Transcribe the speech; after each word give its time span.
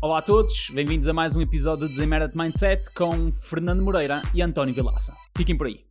Olá 0.00 0.20
a 0.20 0.22
todos, 0.22 0.70
bem-vindos 0.70 1.08
a 1.08 1.12
mais 1.12 1.34
um 1.34 1.40
episódio 1.40 1.88
do 1.88 1.90
Desemera 1.90 2.28
de 2.28 2.38
Mindset 2.38 2.88
com 2.94 3.32
Fernando 3.32 3.82
Moreira 3.82 4.22
e 4.32 4.40
António 4.40 4.72
Vilaça. 4.72 5.12
Fiquem 5.36 5.58
por 5.58 5.66
aí. 5.66 5.84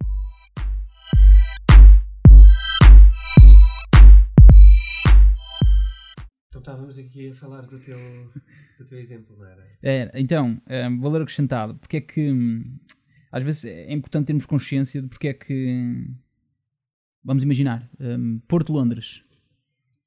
Então 6.48 6.62
estávamos 6.62 6.98
aqui 6.98 7.32
a 7.32 7.36
falar 7.36 7.64
do 7.64 7.78
teu, 7.80 7.98
do 8.80 8.86
teu 8.86 8.98
exemplo, 8.98 9.36
não 9.38 9.46
era? 9.46 9.68
É, 9.84 10.10
então, 10.16 10.62
um, 10.90 11.02
valor 11.02 11.24
acrescentado. 11.24 11.76
Porque 11.76 11.98
é 11.98 12.02
que 12.02 12.32
hum, 12.32 12.80
às 13.30 13.44
vezes 13.44 13.66
é 13.66 13.92
importante 13.92 14.28
termos 14.28 14.46
consciência 14.46 15.02
de 15.02 15.10
porque 15.10 15.28
é 15.28 15.34
que 15.34 16.08
vamos 17.22 17.44
imaginar 17.44 17.90
um, 18.00 18.40
Porto 18.48 18.72
Londres, 18.72 19.22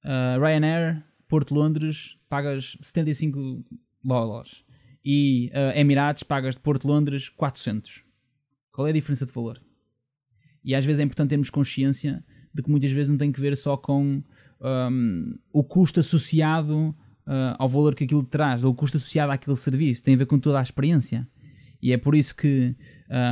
uh, 0.06 0.40
Ryanair, 0.40 1.04
Porto 1.28 1.54
Londres, 1.54 2.18
pagas 2.30 2.78
75 2.82 3.62
dólares 4.02 4.64
e 5.04 5.50
uh, 5.54 5.78
Emirates 5.78 6.22
pagas 6.22 6.54
de 6.54 6.60
Porto 6.60 6.86
Londres 6.86 7.28
400. 7.28 8.02
Qual 8.72 8.86
é 8.86 8.90
a 8.90 8.92
diferença 8.92 9.26
de 9.26 9.32
valor? 9.32 9.60
E 10.64 10.74
às 10.74 10.84
vezes 10.84 11.00
é 11.00 11.02
importante 11.02 11.30
termos 11.30 11.50
consciência 11.50 12.24
de 12.52 12.62
que 12.62 12.70
muitas 12.70 12.90
vezes 12.90 13.08
não 13.08 13.16
tem 13.16 13.32
que 13.32 13.40
ver 13.40 13.56
só 13.56 13.76
com 13.76 14.22
um, 14.60 15.38
o 15.52 15.64
custo 15.64 16.00
associado 16.00 16.94
uh, 17.26 17.56
ao 17.58 17.68
valor 17.68 17.94
que 17.94 18.04
aquilo 18.04 18.22
traz, 18.22 18.62
ou 18.62 18.72
o 18.72 18.74
custo 18.74 18.96
associado 18.96 19.32
àquele 19.32 19.56
serviço, 19.56 20.02
tem 20.02 20.14
a 20.14 20.18
ver 20.18 20.26
com 20.26 20.38
toda 20.38 20.58
a 20.58 20.62
experiência. 20.62 21.26
E 21.82 21.92
é 21.92 21.96
por 21.96 22.14
isso 22.14 22.36
que, 22.36 22.76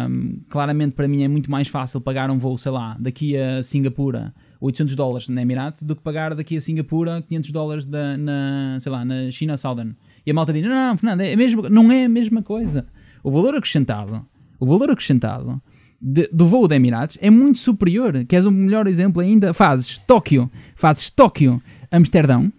um, 0.08 0.40
claramente, 0.48 0.94
para 0.94 1.06
mim 1.06 1.22
é 1.22 1.28
muito 1.28 1.50
mais 1.50 1.68
fácil 1.68 2.00
pagar 2.00 2.30
um 2.30 2.38
voo, 2.38 2.56
sei 2.56 2.72
lá, 2.72 2.96
daqui 2.98 3.36
a 3.36 3.62
Singapura 3.62 4.34
800 4.58 4.96
dólares 4.96 5.28
na 5.28 5.42
Emirates 5.42 5.82
do 5.82 5.94
que 5.94 6.02
pagar 6.02 6.34
daqui 6.34 6.56
a 6.56 6.60
Singapura 6.60 7.22
500 7.22 7.50
dólares 7.52 7.84
da, 7.84 8.16
na, 8.16 8.78
sei 8.80 8.90
lá, 8.90 9.04
na 9.04 9.30
China 9.30 9.56
Southern. 9.58 9.94
E 10.28 10.30
a 10.30 10.34
malta 10.34 10.52
diz: 10.52 10.62
Não, 10.62 10.94
Fernando, 10.94 11.22
é 11.22 11.34
mesmo, 11.34 11.70
não 11.70 11.90
é 11.90 12.04
a 12.04 12.08
mesma 12.08 12.42
coisa. 12.42 12.86
O 13.24 13.30
valor 13.30 13.54
acrescentado, 13.54 14.26
o 14.60 14.66
valor 14.66 14.90
acrescentado 14.90 15.58
de, 15.98 16.28
do 16.30 16.44
voo 16.44 16.68
da 16.68 16.76
Emirates 16.76 17.16
é 17.22 17.30
muito 17.30 17.58
superior. 17.58 18.12
Queres 18.26 18.44
um 18.44 18.50
melhor 18.50 18.86
exemplo 18.86 19.22
ainda? 19.22 19.54
Fazes 19.54 19.98
Tóquio, 20.00 20.50
fazes 20.76 21.08
Tóquio, 21.08 21.62
Amsterdão, 21.90 22.52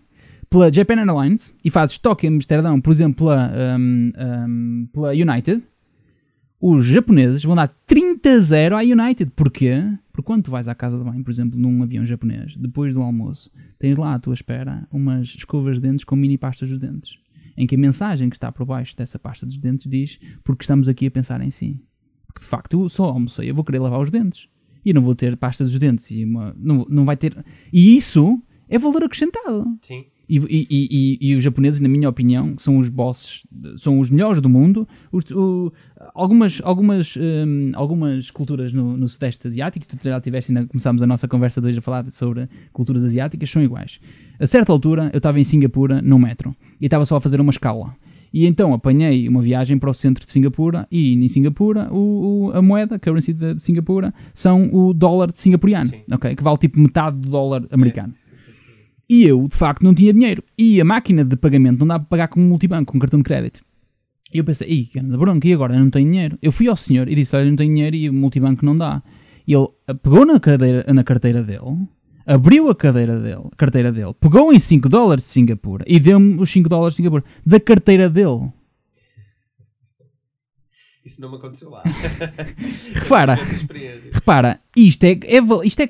pela 0.49 0.73
Japan 0.73 0.95
Airlines 0.95 1.53
e 1.63 1.69
fazes 1.69 1.99
Tóquio, 1.99 2.31
Amsterdão, 2.31 2.81
por 2.81 2.91
exemplo, 2.91 3.27
pela, 3.27 3.51
um, 3.77 4.13
um, 4.17 4.87
pela 4.91 5.11
United. 5.11 5.61
Os 6.59 6.87
japoneses 6.87 7.43
vão 7.43 7.55
dar 7.55 7.71
30-0 7.87 8.73
à 8.73 8.79
United. 8.79 9.31
Porquê? 9.35 9.83
Porque 10.11 10.25
quando 10.25 10.45
tu 10.45 10.51
vais 10.51 10.67
à 10.67 10.73
casa 10.73 10.97
de 10.97 11.03
banho, 11.03 11.23
por 11.23 11.29
exemplo, 11.29 11.57
num 11.57 11.83
avião 11.83 12.03
japonês, 12.03 12.55
depois 12.57 12.95
do 12.95 13.01
almoço, 13.03 13.51
tens 13.77 13.95
lá 13.95 14.15
à 14.15 14.19
tua 14.19 14.33
espera 14.33 14.87
umas 14.91 15.27
escovas 15.27 15.75
de 15.75 15.81
dentes 15.81 16.03
com 16.03 16.15
mini 16.15 16.35
pastas 16.35 16.67
dos 16.67 16.79
dentes. 16.79 17.19
Em 17.57 17.67
que 17.67 17.75
a 17.75 17.77
mensagem 17.77 18.29
que 18.29 18.35
está 18.35 18.51
por 18.51 18.65
baixo 18.65 18.95
dessa 18.95 19.19
pasta 19.19 19.45
dos 19.45 19.57
dentes 19.57 19.87
diz 19.87 20.19
porque 20.43 20.63
estamos 20.63 20.87
aqui 20.87 21.07
a 21.07 21.11
pensar 21.11 21.41
em 21.41 21.51
si. 21.51 21.81
Porque 22.27 22.41
de 22.41 22.45
facto 22.45 22.81
eu 22.81 22.89
só 22.89 23.05
almocei, 23.05 23.49
eu 23.49 23.55
vou 23.55 23.63
querer 23.63 23.79
lavar 23.79 23.99
os 23.99 24.09
dentes. 24.09 24.47
E 24.85 24.93
não 24.93 25.01
vou 25.01 25.15
ter 25.15 25.35
pasta 25.35 25.63
dos 25.63 25.77
dentes. 25.77 26.09
E 26.11 26.23
uma, 26.23 26.55
não, 26.57 26.85
não 26.89 27.05
vai 27.05 27.17
ter. 27.17 27.45
E 27.71 27.97
isso 27.97 28.41
é 28.67 28.77
valor 28.77 29.03
acrescentado. 29.03 29.65
Sim. 29.81 30.05
E, 30.29 30.37
e, 30.37 30.67
e, 30.69 31.17
e, 31.19 31.35
os 31.35 31.41
japoneses, 31.41 31.81
na 31.81 31.89
minha 31.89 32.07
opinião, 32.07 32.53
são 32.59 32.77
os 32.77 32.87
bosses, 32.87 33.47
são 33.77 33.99
os 33.99 34.11
melhores 34.11 34.39
do 34.39 34.47
mundo. 34.47 34.87
Os, 35.11 35.23
o, 35.31 35.73
algumas, 36.13 36.61
algumas, 36.63 37.17
um, 37.17 37.71
algumas 37.73 38.29
culturas 38.29 38.71
no, 38.71 38.95
no 38.95 39.07
Sudeste 39.07 39.47
Asiático, 39.47 39.87
tu 39.87 39.97
já 40.03 40.21
tiveste, 40.21 40.51
ainda 40.51 40.67
começámos 40.67 41.01
a 41.01 41.07
nossa 41.07 41.27
conversa 41.27 41.59
de 41.59 41.67
hoje 41.67 41.79
a 41.79 41.81
falar 41.81 42.09
sobre 42.11 42.47
culturas 42.71 43.03
asiáticas, 43.03 43.49
são 43.49 43.63
iguais. 43.63 43.99
A 44.39 44.45
certa 44.45 44.71
altura, 44.71 45.09
eu 45.11 45.17
estava 45.17 45.39
em 45.39 45.43
Singapura, 45.43 45.99
no 45.99 46.19
metro, 46.19 46.55
e 46.79 46.85
estava 46.85 47.05
só 47.05 47.15
a 47.15 47.21
fazer 47.21 47.41
uma 47.41 47.49
escala. 47.49 47.95
E 48.31 48.45
então 48.45 48.71
apanhei 48.71 49.27
uma 49.27 49.41
viagem 49.41 49.79
para 49.79 49.89
o 49.89 49.93
centro 49.95 50.23
de 50.23 50.31
Singapura 50.31 50.87
e 50.91 51.13
em 51.13 51.27
Singapura 51.27 51.91
o, 51.91 52.49
o, 52.49 52.51
a 52.51 52.61
moeda, 52.61 52.97
a 52.97 52.99
currency 52.99 53.33
de, 53.33 53.59
Singapura, 53.59 54.13
são 54.33 54.69
o 54.71 54.93
dólar 54.93 55.31
singapuriano, 55.33 55.91
okay, 56.13 56.35
que 56.35 56.43
vale 56.43 56.59
tipo 56.59 56.79
metade 56.79 57.17
do 57.17 57.29
dólar 57.29 57.65
americano. 57.71 58.13
É. 58.25 58.28
E 59.09 59.23
eu, 59.23 59.47
de 59.47 59.55
facto, 59.57 59.81
não 59.81 59.95
tinha 59.95 60.13
dinheiro. 60.13 60.43
E 60.57 60.79
a 60.79 60.85
máquina 60.85 61.25
de 61.25 61.35
pagamento 61.35 61.79
não 61.79 61.87
dá 61.87 61.97
para 61.97 62.07
pagar 62.07 62.27
com 62.27 62.39
multibanco, 62.39 62.91
com 62.91 62.99
cartão 62.99 63.19
de 63.19 63.23
crédito. 63.23 63.61
E 64.31 64.37
eu 64.37 64.43
pensei, 64.43 64.69
ih, 64.69 64.85
que 64.85 65.01
bronca, 65.01 65.47
e 65.47 65.53
agora? 65.53 65.73
Eu 65.73 65.79
não 65.79 65.89
tenho 65.89 66.09
dinheiro. 66.09 66.37
Eu 66.41 66.51
fui 66.51 66.67
ao 66.67 66.75
senhor 66.75 67.09
e 67.09 67.15
disse, 67.15 67.35
olha, 67.35 67.45
eu 67.45 67.49
não 67.49 67.55
tenho 67.55 67.73
dinheiro 67.73 67.95
e 67.95 68.09
o 68.09 68.13
multibanco 68.13 68.63
não 68.63 68.75
dá. 68.75 69.01
E 69.47 69.53
ele 69.53 69.67
pegou 70.03 70.25
na, 70.25 70.39
cadeira, 70.39 70.85
na 70.93 71.03
carteira 71.03 71.41
dele, 71.41 71.87
abriu 72.23 72.69
a 72.69 72.75
cadeira 72.75 73.19
dele, 73.19 73.49
carteira 73.57 73.91
dele, 73.91 74.13
pegou 74.19 74.53
em 74.53 74.59
5 74.59 74.87
dólares 74.87 75.23
de 75.23 75.31
Singapura 75.31 75.83
e 75.87 75.99
deu-me 75.99 76.39
os 76.39 76.51
5 76.51 76.69
dólares 76.69 76.93
de 76.93 76.97
Singapura 76.97 77.23
da 77.43 77.59
carteira 77.59 78.07
dele. 78.07 78.51
Isso 81.03 81.19
não 81.19 81.31
me 81.31 81.37
aconteceu 81.37 81.71
lá. 81.71 81.81
repara, 82.93 83.39
repara, 84.13 84.59
isto 84.77 85.03
é, 85.05 85.13
é, 85.13 85.39
isto 85.65 85.79
é 85.79 85.89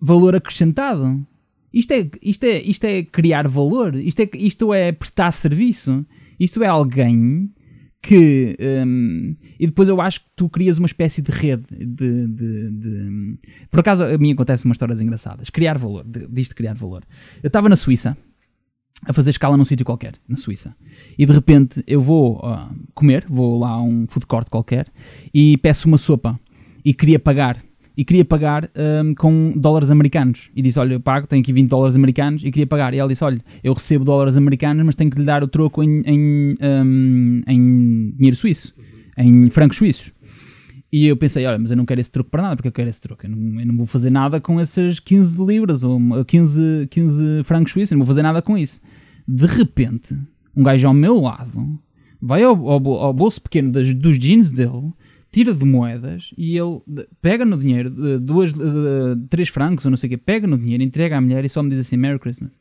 valor 0.00 0.34
acrescentado. 0.34 1.26
Isto 1.72 1.92
é, 1.92 2.10
isto, 2.20 2.44
é, 2.44 2.62
isto 2.62 2.84
é 2.84 3.02
criar 3.04 3.46
valor, 3.46 3.94
isto 3.94 4.20
é, 4.20 4.30
isto 4.34 4.74
é 4.74 4.92
prestar 4.92 5.30
serviço, 5.30 6.04
isto 6.38 6.62
é 6.62 6.66
alguém 6.66 7.50
que. 8.02 8.56
Um, 8.60 9.36
e 9.58 9.66
depois 9.66 9.88
eu 9.88 10.00
acho 10.00 10.20
que 10.20 10.26
tu 10.34 10.48
crias 10.48 10.78
uma 10.78 10.86
espécie 10.86 11.20
de 11.22 11.30
rede 11.30 11.64
de, 11.70 12.26
de, 12.26 12.70
de, 12.70 13.38
Por 13.70 13.80
acaso 13.80 14.04
a 14.04 14.18
mim 14.18 14.32
acontece 14.32 14.64
umas 14.64 14.76
histórias 14.76 15.00
engraçadas. 15.00 15.50
Criar 15.50 15.78
valor, 15.78 16.04
disto 16.30 16.54
criar 16.54 16.74
valor. 16.74 17.04
Eu 17.42 17.48
estava 17.48 17.68
na 17.68 17.76
Suíça 17.76 18.16
a 19.06 19.12
fazer 19.12 19.30
escala 19.30 19.56
num 19.56 19.64
sítio 19.64 19.84
qualquer, 19.84 20.14
na 20.28 20.36
Suíça. 20.36 20.74
E 21.18 21.24
de 21.24 21.32
repente 21.32 21.82
eu 21.86 22.00
vou 22.00 22.38
uh, 22.38 22.68
comer, 22.94 23.26
vou 23.28 23.58
lá 23.58 23.70
a 23.70 23.82
um 23.82 24.06
food 24.06 24.26
court 24.26 24.48
qualquer 24.48 24.86
e 25.32 25.56
peço 25.58 25.86
uma 25.88 25.98
sopa 25.98 26.38
e 26.84 26.92
queria 26.92 27.18
pagar 27.18 27.62
e 28.00 28.04
queria 28.04 28.24
pagar 28.24 28.70
um, 29.04 29.14
com 29.14 29.52
dólares 29.54 29.90
americanos. 29.90 30.48
E 30.56 30.62
disse: 30.62 30.78
Olha, 30.78 30.94
eu 30.94 31.00
pago, 31.00 31.26
tenho 31.26 31.42
aqui 31.42 31.52
20 31.52 31.68
dólares 31.68 31.94
americanos 31.94 32.42
e 32.42 32.50
queria 32.50 32.66
pagar. 32.66 32.94
E 32.94 32.96
ela 32.96 33.06
disse: 33.06 33.22
Olha, 33.22 33.38
eu 33.62 33.74
recebo 33.74 34.06
dólares 34.06 34.38
americanos, 34.38 34.86
mas 34.86 34.94
tenho 34.94 35.10
que 35.10 35.18
lhe 35.18 35.24
dar 35.26 35.42
o 35.42 35.46
troco 35.46 35.82
em, 35.82 36.00
em, 36.06 36.56
um, 36.62 37.42
em 37.46 38.14
dinheiro 38.16 38.34
suíço, 38.34 38.74
em 39.18 39.50
francos 39.50 39.76
suíços. 39.76 40.14
E 40.90 41.06
eu 41.06 41.14
pensei, 41.14 41.44
olha, 41.44 41.58
mas 41.58 41.70
eu 41.70 41.76
não 41.76 41.84
quero 41.84 42.00
esse 42.00 42.10
troco 42.10 42.30
para 42.30 42.42
nada, 42.42 42.56
porque 42.56 42.68
eu 42.68 42.72
quero 42.72 42.88
esse 42.88 43.02
troco. 43.02 43.26
Eu 43.26 43.30
não, 43.30 43.60
eu 43.60 43.66
não 43.66 43.76
vou 43.76 43.84
fazer 43.84 44.08
nada 44.08 44.40
com 44.40 44.58
essas 44.58 44.98
15 44.98 45.44
libras 45.44 45.84
ou 45.84 46.00
15, 46.24 46.88
15 46.90 47.44
francos 47.44 47.72
suíços, 47.72 47.92
eu 47.92 47.98
não 47.98 48.06
vou 48.06 48.14
fazer 48.14 48.22
nada 48.22 48.40
com 48.40 48.56
isso. 48.56 48.80
De 49.28 49.44
repente, 49.44 50.16
um 50.56 50.62
gajo 50.62 50.88
ao 50.88 50.94
meu 50.94 51.20
lado 51.20 51.78
vai 52.20 52.42
ao, 52.42 52.56
ao, 52.66 52.88
ao 52.94 53.12
bolso 53.12 53.42
pequeno 53.42 53.70
das, 53.70 53.92
dos 53.92 54.18
jeans 54.18 54.52
dele 54.52 54.90
tira 55.30 55.54
de 55.54 55.64
moedas 55.64 56.32
e 56.36 56.56
ele 56.56 56.80
pega 57.22 57.44
no 57.44 57.58
dinheiro, 57.58 57.90
duas, 58.20 58.52
três 59.28 59.48
francos 59.48 59.84
ou 59.84 59.90
não 59.90 59.96
sei 59.96 60.08
o 60.08 60.10
quê, 60.10 60.16
pega 60.16 60.46
no 60.46 60.58
dinheiro, 60.58 60.82
entrega 60.82 61.16
à 61.16 61.20
mulher 61.20 61.44
e 61.44 61.48
só 61.48 61.62
me 61.62 61.70
diz 61.70 61.78
assim 61.80 61.96
Merry 61.96 62.18
Christmas. 62.18 62.52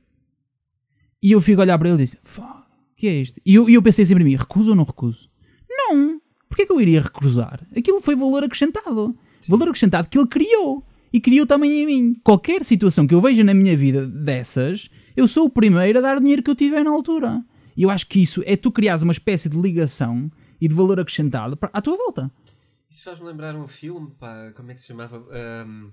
E 1.22 1.31
eu 1.31 1.41
fico 1.41 1.62
a 1.62 1.63
olhar 1.63 1.78
para 1.78 1.90
ele 1.90 2.03
e 2.03 2.06
digo, 2.06 2.18
o 2.38 2.96
que 2.96 3.07
é 3.07 3.22
isto? 3.22 3.41
E 3.46 3.56
eu, 3.56 3.69
eu 3.69 3.81
pensei 3.81 4.06
sempre 4.06 4.24
em 4.24 4.28
mim, 4.28 4.35
recuso 4.35 4.69
ou 4.69 4.75
não 4.75 4.84
recuso? 4.84 5.30
Não! 5.69 6.22
Porquê 6.47 6.66
que 6.66 6.72
eu 6.72 6.81
iria 6.81 7.02
recusar? 7.02 7.66
Aquilo 7.75 8.02
foi 8.02 8.16
valor 8.16 8.44
acrescentado. 8.44 9.16
Sim. 9.40 9.51
Valor 9.51 9.69
acrescentado 9.69 10.09
que 10.09 10.18
ele 10.18 10.28
criou. 10.28 10.84
E 11.12 11.19
criou 11.19 11.46
também 11.46 11.81
em 11.81 11.86
mim. 11.86 12.16
Qualquer 12.24 12.63
situação 12.63 13.07
que 13.07 13.13
eu 13.13 13.22
veja 13.22 13.44
na 13.44 13.53
minha 13.53 13.75
vida 13.75 14.06
dessas, 14.07 14.90
eu 15.16 15.28
sou 15.28 15.46
o 15.46 15.50
primeiro 15.50 16.00
a 16.00 16.01
dar 16.01 16.18
o 16.18 16.19
dinheiro 16.19 16.44
que 16.44 16.50
eu 16.50 16.56
tiver 16.56 16.84
na 16.84 16.91
altura. 16.91 17.44
E 17.75 17.84
eu 17.84 17.90
acho 17.90 18.07
que 18.07 18.22
isso 18.22 18.44
é 18.46 18.56
tu 18.56 18.72
criares 18.72 19.03
uma 19.03 19.12
espécie 19.12 19.47
de 19.47 19.59
ligação 19.59 20.31
e 20.59 20.68
de 20.68 20.74
valor 20.74 21.00
acrescentado 21.00 21.57
à 21.62 21.81
tua 21.81 21.97
volta. 21.97 22.31
Isso 22.89 23.03
faz-me 23.03 23.27
lembrar 23.27 23.55
um 23.55 23.67
filme, 23.67 24.16
pá, 24.16 24.51
como 24.53 24.72
é 24.72 24.73
que 24.73 24.81
se 24.81 24.88
chamava? 24.88 25.19
Um, 25.19 25.91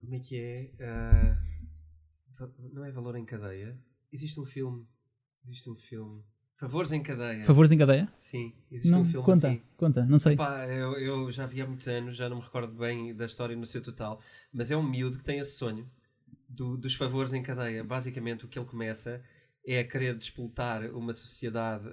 como 0.00 0.14
é 0.14 0.18
que 0.20 0.36
é? 0.36 0.70
Uh, 0.80 1.54
não 2.72 2.84
é 2.84 2.90
Valor 2.90 3.16
em 3.16 3.24
Cadeia? 3.24 3.78
Existe 4.12 4.40
um 4.40 4.46
filme. 4.46 4.86
Existe 5.44 5.68
um 5.68 5.76
filme. 5.76 6.22
Favores 6.56 6.92
em 6.92 7.02
Cadeia. 7.02 7.44
Favores 7.44 7.70
em 7.72 7.78
Cadeia? 7.78 8.10
Sim, 8.20 8.54
existe 8.70 8.90
não, 8.90 9.02
um 9.02 9.04
filme 9.04 9.26
conta, 9.26 9.48
assim. 9.48 9.62
Conta, 9.76 10.06
não 10.06 10.18
sei. 10.18 10.34
Epá, 10.34 10.66
eu, 10.66 10.92
eu, 10.98 11.30
já 11.30 11.46
vi 11.46 11.60
há 11.60 11.66
muitos 11.66 11.88
anos, 11.88 12.16
já 12.16 12.28
não 12.28 12.36
me 12.38 12.42
recordo 12.42 12.72
bem 12.72 13.14
da 13.14 13.26
história 13.26 13.56
no 13.56 13.66
seu 13.66 13.82
total, 13.82 14.20
mas 14.52 14.70
é 14.70 14.76
um 14.76 14.82
miúdo 14.82 15.18
que 15.18 15.24
tem 15.24 15.38
esse 15.38 15.58
sonho 15.58 15.90
do, 16.48 16.76
dos 16.76 16.94
favores 16.94 17.32
em 17.32 17.42
cadeia. 17.42 17.84
Basicamente, 17.84 18.44
o 18.44 18.48
que 18.48 18.58
ele 18.58 18.66
começa 18.66 19.22
é 19.66 19.80
a 19.80 19.84
querer 19.84 20.16
despoltar 20.16 20.84
uma 20.94 21.12
sociedade. 21.12 21.86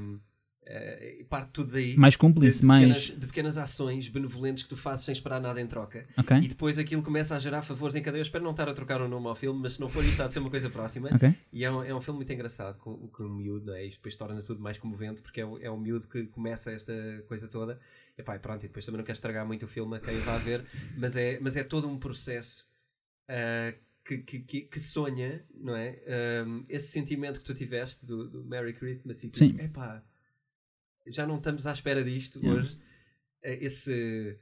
Um, 0.00 0.18
Uh, 0.66 1.24
parte 1.26 1.50
tudo 1.52 1.72
daí. 1.72 1.96
Mais 1.96 2.16
cúmplice, 2.16 2.56
de, 2.56 2.60
de 2.62 2.66
mais. 2.66 2.82
Pequenas, 2.82 3.20
de 3.20 3.26
pequenas 3.26 3.58
ações 3.58 4.08
benevolentes 4.08 4.64
que 4.64 4.68
tu 4.68 4.76
fazes 4.76 5.06
sem 5.06 5.12
esperar 5.12 5.40
nada 5.40 5.60
em 5.60 5.66
troca. 5.66 6.04
Okay. 6.18 6.38
E 6.38 6.48
depois 6.48 6.76
aquilo 6.76 7.04
começa 7.04 7.36
a 7.36 7.38
gerar 7.38 7.62
favores 7.62 7.94
em 7.94 8.02
cadeia. 8.02 8.20
Eu 8.20 8.24
espero 8.24 8.42
não 8.42 8.50
estar 8.50 8.68
a 8.68 8.74
trocar 8.74 9.00
o 9.00 9.06
nome 9.06 9.28
ao 9.28 9.36
filme, 9.36 9.60
mas 9.60 9.74
se 9.74 9.80
não 9.80 9.88
for 9.88 10.04
isto, 10.04 10.20
há 10.20 10.26
de 10.26 10.32
ser 10.32 10.40
uma 10.40 10.50
coisa 10.50 10.68
próxima. 10.68 11.08
Okay. 11.14 11.36
E 11.52 11.64
é 11.64 11.70
um, 11.70 11.84
é 11.84 11.94
um 11.94 12.00
filme 12.00 12.18
muito 12.18 12.32
engraçado 12.32 12.78
com, 12.78 12.96
com 13.08 13.22
o 13.22 13.30
miúdo, 13.30 13.72
é? 13.72 13.84
isto 13.84 13.98
depois 13.98 14.16
torna 14.16 14.42
tudo 14.42 14.60
mais 14.60 14.76
comovente, 14.76 15.22
porque 15.22 15.40
é, 15.40 15.46
o, 15.46 15.56
é 15.58 15.70
um 15.70 15.78
miúdo 15.78 16.08
que 16.08 16.24
começa 16.26 16.72
esta 16.72 16.92
coisa 17.28 17.46
toda. 17.46 17.78
E 18.18 18.22
pá, 18.22 18.36
pronto, 18.36 18.64
e 18.64 18.66
depois 18.66 18.84
também 18.84 18.98
não 18.98 19.04
quero 19.04 19.16
estragar 19.16 19.46
muito 19.46 19.66
o 19.66 19.68
filme 19.68 19.96
a 19.96 20.00
quem 20.00 20.18
vai 20.20 20.38
ver, 20.40 20.64
mas 20.96 21.16
é, 21.16 21.38
mas 21.40 21.56
é 21.56 21.62
todo 21.62 21.86
um 21.86 21.96
processo 21.96 22.66
uh, 23.30 23.78
que, 24.04 24.18
que, 24.18 24.62
que, 24.62 24.80
sonha, 24.80 25.44
não 25.54 25.76
é? 25.76 26.00
Um, 26.46 26.64
esse 26.68 26.88
sentimento 26.88 27.38
que 27.38 27.44
tu 27.44 27.54
tiveste 27.54 28.06
do, 28.06 28.28
do 28.28 28.44
Merry 28.44 28.72
Christmas 28.72 29.22
e 29.22 29.28
que, 29.28 29.44
epá, 29.60 30.02
já 31.08 31.26
não 31.26 31.36
estamos 31.36 31.66
à 31.66 31.72
espera 31.72 32.02
disto 32.04 32.38
Yeah. 32.40 32.60
hoje. 32.62 32.78
É, 33.42 33.64
Esse, 33.64 34.38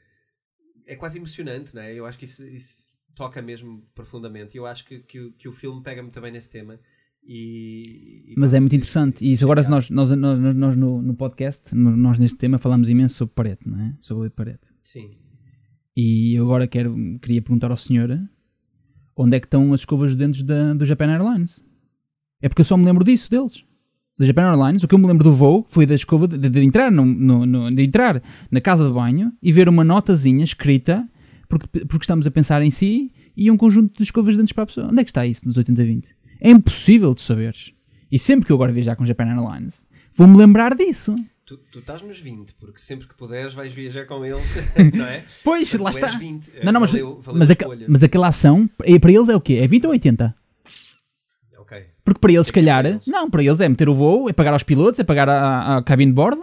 é 0.87 0.97
quase 0.97 1.19
emocionante, 1.19 1.75
não 1.75 1.83
é? 1.83 1.95
Eu 1.95 2.07
acho 2.07 2.19
que 2.19 2.25
isso, 2.25 2.47
isso 2.47 2.91
toca 3.15 3.41
mesmo 3.43 3.83
profundamente. 3.95 4.57
E 4.57 4.59
eu 4.59 4.67
acho 4.67 4.85
que, 4.85 5.01
que, 5.01 5.21
o- 5.21 5.33
que 5.33 5.49
o 5.49 5.53
filme 5.53 5.83
pega 5.83 6.03
muito 6.03 6.21
bem 6.21 6.33
nesse 6.33 6.49
tema. 6.51 6.79
E, 7.27 8.25
e 8.29 8.35
Mas 8.37 8.53
é 8.55 8.61
muito 8.61 8.77
interessante. 8.77 9.25
E 9.25 9.33
isso 9.33 9.45
agora, 9.45 9.63
nós, 9.69 9.89
nós, 9.91 10.11
nós, 10.11 10.39
nós 10.57 10.77
no, 10.77 11.01
no 11.01 11.15
podcast, 11.15 11.75
nós 11.75 12.19
neste 12.19 12.37
tema 12.39 12.59
falamos 12.59 12.89
imenso 12.89 13.17
sobre 13.17 13.35
Pareto, 13.35 13.69
não 13.69 13.81
é? 13.81 13.97
Sobre 14.01 14.27
o 14.27 14.29
de 14.29 14.35
Pareto. 14.35 14.73
Sim. 14.85 15.17
E 15.97 16.35
eu 16.39 16.45
agora 16.45 16.67
quero, 16.67 16.95
queria 17.21 17.41
perguntar 17.41 17.71
ao 17.71 17.77
senhor 17.77 18.19
onde 19.17 19.37
é 19.37 19.41
que 19.41 19.47
estão 19.47 19.73
as 19.73 19.81
escovas 19.81 20.11
de 20.11 20.19
dentes 20.19 20.43
da, 20.43 20.75
do 20.75 20.85
Japan 20.85 21.07
Airlines. 21.13 21.65
É 22.43 22.49
porque 22.49 22.61
eu 22.61 22.65
só 22.65 22.77
me 22.77 22.85
lembro 22.85 23.05
disso, 23.05 23.31
deles. 23.31 23.65
Da 24.17 24.25
Japan 24.27 24.43
Airlines, 24.43 24.83
o 24.85 24.89
que 24.89 24.95
eu 24.95 24.99
me 24.99 25.07
lembro 25.09 25.25
do 25.25 25.33
voo 25.33 25.67
foi 25.69 25.87
da 25.87 25.95
escova 25.95 26.29
de, 26.29 26.49
de 26.49 26.61
entrar, 26.61 26.91
no, 26.91 27.05
no- 27.05 27.45
no- 27.45 27.75
de 27.75 27.83
entrar 27.83 28.23
na 28.51 28.61
casa 28.61 28.87
de 28.87 28.93
banho 28.93 29.33
e 29.43 29.51
ver 29.51 29.69
uma 29.69 29.83
notazinha 29.83 30.45
escrita, 30.45 31.05
porque, 31.49 31.67
porque 31.85 32.05
estamos 32.05 32.25
a 32.27 32.31
pensar 32.31 32.63
em 32.63 32.71
si, 32.71 33.11
e 33.37 33.51
um 33.51 33.57
conjunto 33.57 33.97
de 33.97 34.05
escovas 34.05 34.35
de 34.35 34.39
dentes 34.39 34.53
para 34.53 34.63
a 34.63 34.67
pessoa. 34.67 34.87
Onde 34.89 35.01
é 35.01 35.05
que 35.05 35.11
está 35.11 35.27
isso 35.27 35.45
nos 35.47 35.59
80-20? 35.59 36.05
É 36.41 36.51
impossível 36.51 37.13
de 37.13 37.23
saberes. 37.23 37.73
E 38.11 38.17
sempre 38.19 38.47
que 38.47 38.53
eu 38.53 38.57
agora 38.57 38.71
viajar 38.73 38.95
com 38.95 39.05
Japan 39.05 39.25
Airlines, 39.25 39.89
vou-me 40.15 40.37
lembrar 40.37 40.77
disso. 40.77 41.17
Tu, 41.45 41.57
tu 41.73 41.81
estás 41.81 42.01
nos 42.01 42.21
20, 42.21 42.55
porque 42.55 42.79
sempre 42.79 43.09
que 43.09 43.15
puderes 43.17 43.53
vais 43.53 43.73
viajar 43.73 44.07
com 44.07 44.25
eles, 44.25 44.45
não 44.95 45.05
é? 45.07 45.25
Pois, 45.43 45.69
Portanto, 45.71 45.85
lá 45.85 45.91
está. 45.91 46.19
20. 46.19 46.53
Não, 46.63 46.73
não, 46.73 46.81
mas, 46.81 46.91
valeu, 46.93 47.21
valeu 47.21 47.39
mas, 47.41 47.51
a 47.51 47.53
aque- 47.53 47.65
escolha. 47.65 47.87
mas 47.89 48.03
aquela 48.05 48.29
ação, 48.29 48.71
é- 48.85 48.99
para 48.99 49.11
eles 49.13 49.29
é 49.29 49.35
o 49.35 49.41
quê? 49.41 49.55
É 49.55 49.67
20 49.67 49.87
ou 49.87 49.91
80? 49.91 50.35
Ok, 51.65 51.79
Porque 52.05 52.21
para 52.21 52.33
eles, 52.33 52.47
se 52.47 52.53
calhar, 52.53 52.85
eles. 52.85 53.07
não, 53.07 53.31
para 53.31 53.43
eles 53.43 53.59
é 53.61 53.69
meter 53.69 53.89
o 53.89 53.95
voo, 53.95 54.29
é 54.29 54.33
pagar 54.35 54.53
aos 54.53 54.63
pilotos, 54.63 55.01
é 55.01 55.05
pagar 55.05 55.29
a, 55.29 55.79
a 55.79 55.83
cabine 55.83 56.11
de 56.13 56.15
bordo 56.15 56.43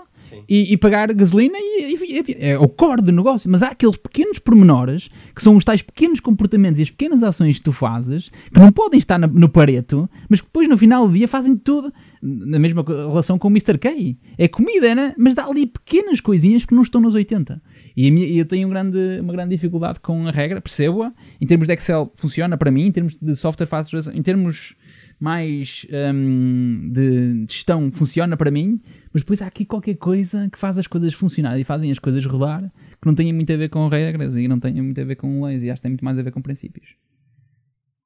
e, 0.49 0.73
e 0.73 0.77
pagar 0.77 1.13
gasolina 1.13 1.55
e, 1.59 1.93
e- 1.93 2.31
e- 2.31 2.37
é 2.39 2.57
o 2.57 2.67
core 2.67 3.01
do 3.03 3.11
negócio. 3.11 3.49
Mas 3.49 3.61
há 3.61 3.67
aqueles 3.67 3.97
pequenos 3.97 4.39
pormenores 4.39 5.09
que 5.35 5.43
são 5.43 5.55
os 5.55 5.63
tais 5.63 5.81
pequenos 5.83 6.19
comportamentos 6.19 6.79
e 6.79 6.81
as 6.83 6.89
pequenas 6.89 7.21
ações 7.21 7.57
que 7.57 7.63
tu 7.63 7.71
fazes 7.71 8.29
que 8.51 8.59
não 8.59 8.71
podem 8.71 8.97
estar 8.97 9.19
na- 9.19 9.27
no 9.27 9.47
pareto, 9.47 10.09
mas 10.27 10.41
que 10.41 10.47
depois 10.47 10.67
no 10.67 10.77
final 10.77 11.07
do 11.07 11.13
dia 11.13 11.27
fazem 11.27 11.55
tudo 11.55 11.93
na 12.21 12.59
mesma 12.59 12.83
relação 12.87 13.39
com 13.39 13.47
o 13.47 13.51
Mr. 13.51 13.77
K. 13.77 14.17
É 14.37 14.47
comida, 14.47 14.93
né? 14.93 15.13
mas 15.17 15.33
dá 15.35 15.45
ali 15.45 15.65
pequenas 15.65 16.19
coisinhas 16.19 16.65
que 16.65 16.73
não 16.75 16.81
estão 16.83 17.01
nos 17.01 17.15
80. 17.15 17.61
E 17.97 18.11
minha- 18.11 18.27
eu 18.27 18.45
tenho 18.45 18.67
um 18.67 18.71
grande, 18.71 19.19
uma 19.19 19.33
grande 19.33 19.55
dificuldade 19.55 19.99
com 19.99 20.27
a 20.27 20.31
regra, 20.31 20.61
percebo-a. 20.61 21.13
Em 21.39 21.47
termos 21.47 21.67
de 21.67 21.73
Excel 21.73 22.11
funciona 22.15 22.57
para 22.57 22.69
mim, 22.71 22.85
em 22.87 22.91
termos 22.91 23.15
de 23.15 23.35
software 23.35 23.65
faz 23.65 23.89
em 24.13 24.21
termos 24.21 24.75
mais 25.19 25.85
hum, 26.13 26.89
de 26.93 27.45
gestão 27.49 27.91
funciona 27.91 28.35
para 28.37 28.49
mim, 28.51 28.79
mas 29.13 29.21
depois 29.23 29.41
há 29.41 29.47
aqui 29.47 29.65
qualquer 29.65 29.95
coisa 29.95 30.49
que 30.49 30.57
faz 30.57 30.77
as 30.77 30.87
coisas 30.87 31.13
funcionar 31.13 31.59
e 31.59 31.63
fazem 31.63 31.91
as 31.91 31.99
coisas 31.99 32.25
rodar 32.25 32.71
que 33.01 33.07
não 33.07 33.15
tem 33.15 33.31
muito 33.33 33.51
a 33.51 33.57
ver 33.57 33.69
com 33.69 33.87
regras 33.87 34.35
e 34.37 34.47
não 34.47 34.59
tem 34.59 34.73
muito 34.81 34.99
a 35.01 35.03
ver 35.03 35.15
com 35.15 35.43
leis 35.43 35.61
e 35.63 35.69
acho 35.69 35.79
que 35.79 35.83
tem 35.83 35.91
muito 35.91 36.05
mais 36.05 36.17
a 36.17 36.23
ver 36.23 36.31
com 36.31 36.41
princípios. 36.41 36.95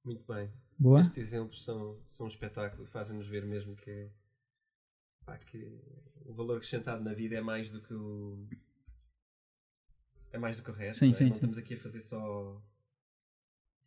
Muito 0.05 0.21
bem. 0.27 0.47
Boa? 0.77 1.01
Estes 1.01 1.17
exemplos 1.17 1.63
são, 1.63 1.97
são 2.09 2.25
um 2.25 2.29
espetáculo, 2.29 2.85
fazem-nos 2.87 3.27
ver 3.27 3.45
mesmo 3.45 3.75
que, 3.75 4.09
pá, 5.25 5.37
que 5.37 5.79
o 6.25 6.33
valor 6.33 6.57
acrescentado 6.57 7.03
na 7.03 7.13
vida 7.13 7.35
é 7.35 7.41
mais 7.41 7.69
do 7.69 7.81
que 7.81 7.93
o. 7.93 8.45
É 10.31 10.37
mais 10.37 10.57
do 10.57 10.63
que 10.63 10.69
o 10.71 10.73
resto. 10.73 10.99
Sim, 10.99 11.05
não, 11.07 11.11
é? 11.13 11.17
sim, 11.17 11.23
não 11.25 11.29
sim. 11.29 11.35
estamos 11.35 11.57
aqui 11.57 11.73
a 11.75 11.79
fazer 11.79 12.01
só. 12.01 12.61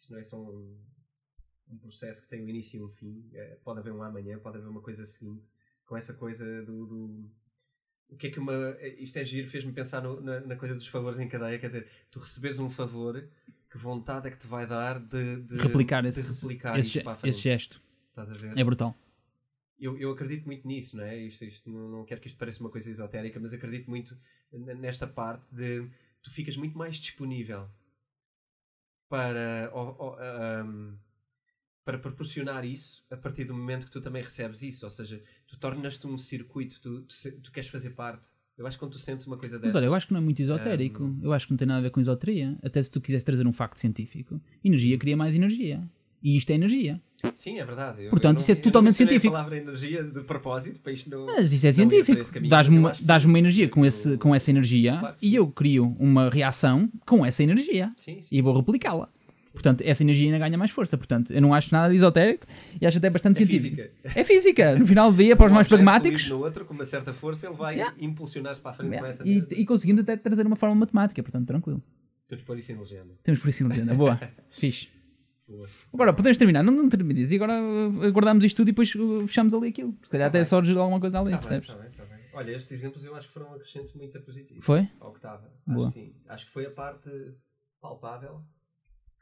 Isto 0.00 0.12
não 0.12 0.18
é 0.18 0.24
só 0.24 0.40
um, 0.40 0.78
um 1.70 1.78
processo 1.78 2.22
que 2.22 2.28
tem 2.28 2.42
um 2.42 2.48
início 2.48 2.80
e 2.80 2.82
um 2.82 2.88
fim. 2.88 3.28
É, 3.34 3.56
pode 3.56 3.80
haver 3.80 3.92
um 3.92 4.02
amanhã, 4.02 4.38
pode 4.38 4.56
haver 4.56 4.68
uma 4.68 4.80
coisa 4.80 5.04
seguinte. 5.04 5.44
Com 5.84 5.96
essa 5.96 6.14
coisa 6.14 6.62
do. 6.64 6.86
do- 6.86 7.30
o 8.10 8.16
que 8.16 8.28
é 8.28 8.30
que 8.30 8.38
uma. 8.38 8.74
Isto 8.98 9.18
é 9.18 9.24
giro, 9.24 9.46
fez-me 9.48 9.72
pensar 9.72 10.00
no- 10.02 10.20
na, 10.22 10.40
na 10.40 10.56
coisa 10.56 10.74
dos 10.74 10.86
favores 10.86 11.18
em 11.18 11.28
cadeia. 11.28 11.58
Quer 11.58 11.66
dizer, 11.66 11.90
tu 12.10 12.18
receberes 12.20 12.58
um 12.58 12.70
favor, 12.70 13.28
que 13.70 13.78
vontade 13.78 14.28
é 14.28 14.30
que 14.30 14.38
te 14.38 14.46
vai 14.46 14.66
dar 14.66 14.98
de, 14.98 15.42
de 15.42 15.56
Replicar 15.58 16.02
de 16.02 16.08
esse, 16.08 16.32
replicar 16.40 16.78
esse, 16.78 17.02
esse 17.24 17.40
gesto. 17.40 17.80
Estás 18.10 18.30
a 18.30 18.32
ver? 18.32 18.58
É 18.58 18.64
brutal. 18.64 18.94
Eu, 19.78 19.96
eu 19.98 20.10
acredito 20.10 20.44
muito 20.46 20.66
nisso, 20.66 20.96
não 20.96 21.04
é? 21.04 21.16
Isto, 21.16 21.44
isto 21.44 21.70
não, 21.70 21.88
não 21.88 22.04
quero 22.04 22.20
que 22.20 22.26
isto 22.28 22.38
pareça 22.38 22.60
uma 22.60 22.70
coisa 22.70 22.90
esotérica, 22.90 23.38
mas 23.38 23.52
acredito 23.52 23.88
muito 23.88 24.18
nesta 24.52 25.06
parte 25.06 25.44
de 25.54 25.88
tu 26.22 26.30
ficas 26.32 26.56
muito 26.56 26.76
mais 26.76 26.96
disponível 26.96 27.68
para, 29.08 29.70
o- 29.72 30.06
o- 30.08 30.16
ahm, 30.18 30.96
para 31.84 31.98
proporcionar 31.98 32.64
isso 32.64 33.04
a 33.10 33.16
partir 33.16 33.44
do 33.44 33.54
momento 33.54 33.86
que 33.86 33.92
tu 33.92 34.00
também 34.00 34.22
recebes 34.22 34.62
isso. 34.62 34.84
Ou 34.84 34.90
seja, 34.90 35.22
tu 35.46 35.58
tornas-te 35.58 36.06
um 36.06 36.18
circuito, 36.18 36.80
tu, 36.80 37.02
tu, 37.02 37.14
tu 37.42 37.52
queres 37.52 37.70
fazer 37.70 37.90
parte. 37.90 38.28
Eu 38.58 38.66
acho 38.66 38.76
que 38.76 38.80
quando 38.84 38.92
tu 38.92 38.98
sentes 38.98 39.26
uma 39.26 39.36
coisa 39.36 39.56
dessas. 39.58 39.72
Mas 39.72 39.80
olha, 39.82 39.88
eu 39.88 39.94
acho 39.94 40.06
que 40.08 40.12
não 40.12 40.20
é 40.20 40.22
muito 40.24 40.42
esotérico. 40.42 41.04
Hum. 41.04 41.18
Eu 41.22 41.32
acho 41.32 41.46
que 41.46 41.52
não 41.52 41.58
tem 41.58 41.66
nada 41.68 41.78
a 41.78 41.82
ver 41.82 41.90
com 41.90 42.00
esoteria. 42.00 42.56
Até 42.62 42.82
se 42.82 42.90
tu 42.90 43.00
quiseres 43.00 43.22
trazer 43.24 43.46
um 43.46 43.52
facto 43.52 43.78
científico, 43.78 44.40
energia 44.64 44.98
cria 44.98 45.16
mais 45.16 45.34
energia. 45.34 45.80
E 46.20 46.36
isto 46.36 46.50
é 46.50 46.54
energia. 46.54 47.00
Sim, 47.34 47.60
é 47.60 47.64
verdade. 47.64 48.02
Eu- 48.02 48.10
Portanto, 48.10 48.38
eu 48.38 48.40
isso 48.42 48.50
é 48.50 48.54
não- 48.54 48.58
eu 48.60 48.64
não 48.64 48.70
totalmente 48.72 48.94
científico. 48.96 49.28
A 49.28 49.38
palavra 49.38 49.56
energia 49.56 50.02
de 50.02 50.20
propósito 50.22 50.80
para 50.80 50.90
isto 50.92 51.08
não. 51.08 51.26
Mas 51.26 51.52
isso 51.52 51.64
é 51.64 51.72
científico. 51.72 52.20
Dás-me 52.48 52.78
uma, 52.78 52.92
dás 53.04 53.24
uma 53.24 53.38
energia 53.38 53.68
com, 53.68 53.86
esse, 53.86 54.16
com 54.18 54.34
essa 54.34 54.50
energia 54.50 54.98
Claro 54.98 55.16
e 55.22 55.28
sim. 55.30 55.36
eu 55.36 55.46
crio 55.46 55.96
uma 56.00 56.28
reação 56.28 56.90
com 57.06 57.24
essa 57.24 57.42
energia 57.44 57.92
Sim, 57.96 58.20
sim. 58.20 58.28
e 58.36 58.42
vou 58.42 58.56
replicá-la. 58.56 59.08
Portanto, 59.58 59.82
essa 59.84 60.02
energia 60.04 60.26
ainda 60.26 60.38
ganha 60.38 60.56
mais 60.56 60.70
força. 60.70 60.96
Portanto, 60.96 61.32
eu 61.32 61.42
não 61.42 61.52
acho 61.52 61.74
nada 61.74 61.90
de 61.90 61.96
esotérico 61.96 62.46
e 62.80 62.86
acho 62.86 62.98
até 62.98 63.10
bastante 63.10 63.42
É 63.42 63.46
científico. 63.46 63.76
física. 63.76 64.18
É 64.20 64.24
física. 64.24 64.78
No 64.78 64.86
final 64.86 65.10
do 65.10 65.16
dia, 65.18 65.34
para 65.34 65.46
os 65.46 65.52
Um 65.52 65.54
mais 65.56 65.66
pragmáticos. 65.66 66.28
no 66.28 66.38
outro 66.38 66.64
com 66.64 66.72
uma 66.74 66.84
certa 66.84 67.12
força, 67.12 67.46
ele 67.46 67.56
vai 67.56 67.74
Yeah. 67.74 67.94
impulsionar-se 68.00 68.60
para 68.60 68.70
a 68.70 68.74
frente 68.74 68.92
yeah, 68.92 69.18
E, 69.24 69.62
e 69.62 69.66
conseguimos 69.66 70.02
até 70.02 70.16
trazer 70.16 70.46
uma 70.46 70.56
forma 70.56 70.74
matemática. 70.76 71.20
Portanto, 71.22 71.46
tranquilo. 71.46 71.82
Temos 72.28 72.44
pôr 72.44 72.58
isso 72.58 72.70
em 72.72 72.76
legenda. 72.76 73.14
Temos 73.22 73.40
por 73.40 73.48
isso 73.48 73.64
em 73.64 73.68
legenda. 73.68 73.94
Boa. 73.94 74.20
Fixe. 74.50 74.88
Boa. 75.48 75.68
Agora, 75.92 76.12
podemos 76.12 76.36
terminar. 76.38 76.62
Não, 76.62 76.72
não 76.72 76.88
termines. 76.88 77.30
E 77.32 77.36
agora 77.36 77.54
uh, 77.54 78.02
aguardamos 78.04 78.44
isto 78.44 78.56
tudo 78.58 78.68
e 78.68 78.72
depois 78.72 78.94
uh, 78.94 79.26
fechamos 79.26 79.52
ali 79.54 79.68
aquilo. 79.68 79.92
Se 80.04 80.08
calhar 80.10 80.26
Tá 80.26 80.28
até 80.30 80.38
bem. 80.38 80.44
surge 80.44 80.76
alguma 80.76 81.00
coisa 81.00 81.18
ali, 81.20 81.30
Tá 81.30 81.38
bem, 81.38 81.46
percebes? 81.48 81.68
tá 81.68 81.74
bem, 81.82 81.90
tá 81.90 82.04
bem. 82.04 82.18
Olha, 82.34 82.52
estes 82.52 82.70
exemplos 82.70 83.02
eu 83.04 83.16
acho 83.16 83.26
que 83.28 83.34
foram 83.34 83.52
acrescentos 83.54 83.92
muito 83.94 84.20
positivos 84.20 84.64
Foi? 84.64 84.86
ao 85.00 85.10
que 85.10 85.18
estava. 85.18 85.50
Boa. 85.66 85.88
Acho 85.88 85.94
que 85.96 86.00
sim. 86.04 86.12
Acho 86.28 86.46
que 86.46 86.52
foi 86.52 86.66
a 86.66 86.70
parte 86.70 87.10
palpável 87.80 88.42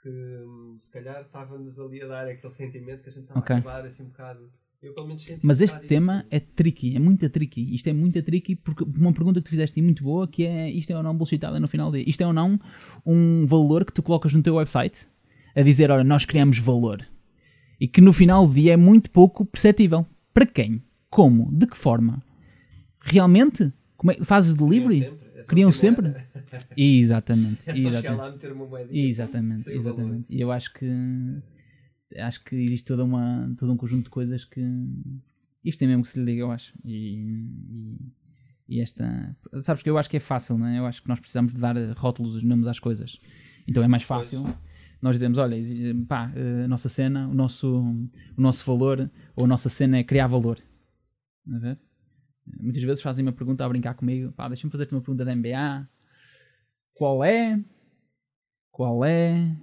que 0.07 0.45
hum, 0.47 0.77
se 0.79 0.89
calhar 0.91 1.23
estava-nos 1.23 1.81
ali 1.81 2.01
a 2.03 2.07
dar 2.07 2.29
aquele 2.29 2.53
sentimento 2.53 3.03
que 3.03 3.09
a 3.09 3.13
gente 3.13 3.23
estava 3.23 3.41
Ok. 3.41 3.57
a 3.57 3.59
acabar 3.59 3.85
assim 3.85 4.05
um 4.05 4.07
bocado. 4.07 4.49
Eu 4.81 4.95
pelo 4.95 5.07
menos 5.09 5.23
senti 5.25 5.45
Mas 5.45 5.61
um 5.61 5.65
este 5.65 5.81
tema 5.81 6.19
isso. 6.19 6.27
é 6.31 6.41
tricky, 6.41 6.95
é 6.95 6.99
muito 7.01 7.29
tricky. 7.29 7.75
Isto 7.75 7.89
é 7.89 7.93
muito 7.93 8.23
tricky 8.23 8.55
porque 8.55 8.85
uma 8.85 9.13
pergunta 9.13 9.41
que 9.41 9.47
tu 9.47 9.51
fizeste 9.51 9.81
e 9.81 9.83
muito 9.83 10.05
boa 10.05 10.29
que 10.29 10.45
é 10.47 10.71
isto 10.71 10.91
é 10.93 10.97
ou 10.97 11.03
não 11.03 11.17
bullshitada 11.17 11.59
no 11.59 11.67
final 11.67 11.91
do 11.91 11.97
dia. 11.97 12.09
Isto 12.09 12.21
é 12.23 12.27
ou 12.27 12.33
não 12.33 12.61
um 13.05 13.45
valor 13.47 13.85
que 13.85 13.93
tu 13.93 14.03
colocas 14.03 14.33
no 14.33 14.43
teu 14.43 14.55
website 14.55 15.09
a 15.57 15.63
dizer, 15.63 15.91
olha, 15.91 16.05
nós 16.05 16.25
criamos 16.25 16.59
valor. 16.59 17.05
E 17.81 17.89
que 17.89 18.01
no 18.01 18.13
final 18.13 18.47
do 18.47 18.55
dia 18.55 18.75
é 18.75 18.77
muito 18.77 19.11
pouco 19.11 19.45
perceptível. 19.45 20.07
Para 20.33 20.47
quem? 20.47 20.83
Como? 21.11 21.51
De 21.51 21.67
que 21.67 21.77
forma? 21.77 22.23
Realmente? 23.01 23.73
Como 23.97 24.13
é, 24.13 24.17
fazes 24.23 24.55
delivery? 24.55 25.01
Criam 25.01 25.11
sempre. 25.17 25.41
É 25.41 25.43
Criam 25.45 25.71
sempre? 25.73 26.15
Exatamente. 26.77 27.61
É 27.69 27.75
só 27.75 27.75
chegar 27.75 27.89
exatamente. 27.89 28.21
lá 28.21 28.31
meter 28.31 28.53
uma 28.53 28.67
moedinha. 28.67 29.09
Exatamente, 29.09 29.71
exatamente. 29.71 30.27
E 30.29 30.41
eu 30.41 30.51
acho 30.53 30.73
que 30.73 30.87
acho 32.19 32.45
que 32.45 32.57
existe 32.57 32.85
toda 32.85 33.05
uma, 33.05 33.53
todo 33.59 33.73
um 33.73 33.77
conjunto 33.77 34.05
de 34.05 34.11
coisas 34.11 34.45
que 34.45 34.61
isto 35.65 35.81
tem 35.81 35.89
mesmo 35.89 36.05
que 36.05 36.09
se 36.09 36.19
lhe 36.19 36.25
diga, 36.25 36.43
eu 36.43 36.51
acho. 36.51 36.73
E, 36.85 37.49
e, 37.71 37.99
e 38.69 38.81
esta. 38.81 39.37
Sabes 39.61 39.83
que 39.83 39.91
eu 39.91 39.99
acho 39.99 40.09
que 40.09 40.17
é 40.17 40.21
fácil, 40.21 40.57
não 40.57 40.67
é? 40.67 40.79
Eu 40.79 40.87
acho 40.87 41.03
que 41.03 41.09
nós 41.09 41.19
precisamos 41.19 41.53
de 41.53 41.61
dar 41.61 41.77
rótulos 41.97 42.37
os 42.37 42.45
nomes 42.45 42.67
às 42.67 42.79
coisas. 42.79 43.19
Então 43.67 43.83
é 43.83 43.89
mais 43.89 44.05
fácil. 44.05 44.45
Nós 45.03 45.17
dizemos, 45.17 45.39
olha, 45.39 45.57
pá, 46.09 46.33
a 46.65 46.69
nossa 46.69 46.89
cena, 46.89 47.29
o 47.29 47.35
nosso, 47.35 47.69
o 48.37 48.41
nosso 48.41 48.65
valor, 48.65 49.11
ou 49.35 49.45
a 49.45 49.49
nossa 49.49 49.69
cena 49.69 49.99
é 49.99 50.05
criar 50.05 50.29
valor. 50.29 50.59
Muitas 52.61 52.83
vezes 52.85 53.03
fazem 53.03 53.25
uma 53.25 53.33
pergunta 53.33 53.65
a 53.65 53.69
brincar 53.69 53.95
comigo, 53.95 54.33
pá, 54.33 54.47
deixa-me 54.49 54.71
fazer-te 54.71 54.93
uma 54.93 55.01
pergunta 55.01 55.25
da 55.25 55.35
NBA. 55.35 55.89
Qual 56.97 57.23
é 57.23 57.63
qual 58.71 59.05
é 59.05 59.57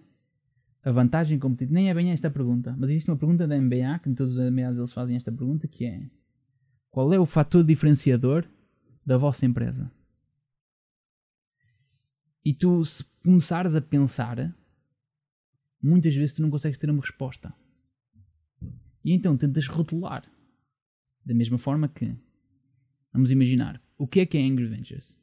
a 0.83 0.91
vantagem 0.91 1.39
competitiva? 1.39 1.73
Nem 1.73 1.89
é 1.89 1.93
bem 1.93 2.11
esta 2.11 2.29
pergunta, 2.29 2.75
mas 2.77 2.89
existe 2.89 3.09
uma 3.09 3.17
pergunta 3.17 3.47
da 3.47 3.57
NBA, 3.57 3.99
que 3.99 4.09
em 4.09 4.13
todos 4.13 4.37
os 4.37 4.51
MBAs 4.51 4.77
eles 4.77 4.93
fazem 4.93 5.15
esta 5.15 5.31
pergunta, 5.31 5.67
que 5.67 5.85
é 5.85 6.09
qual 6.91 7.11
é 7.11 7.19
o 7.19 7.25
fator 7.25 7.63
diferenciador 7.63 8.47
da 9.03 9.17
vossa 9.17 9.47
empresa? 9.47 9.91
E 12.45 12.53
tu, 12.53 12.85
se 12.85 13.03
começares 13.23 13.73
a 13.73 13.81
pensar, 13.81 14.55
muitas 15.81 16.15
vezes 16.15 16.35
tu 16.35 16.41
não 16.43 16.51
consegues 16.51 16.77
ter 16.77 16.89
uma 16.89 17.01
resposta. 17.01 17.51
E 19.03 19.11
então 19.11 19.35
tentas 19.35 19.67
rotular. 19.67 20.23
Da 21.25 21.33
mesma 21.33 21.57
forma 21.57 21.87
que, 21.87 22.15
vamos 23.11 23.31
imaginar, 23.31 23.81
o 23.97 24.05
que 24.05 24.19
é 24.19 24.25
que 24.25 24.37
é 24.37 24.41
Angry 24.41 24.67
Ventures? 24.67 25.22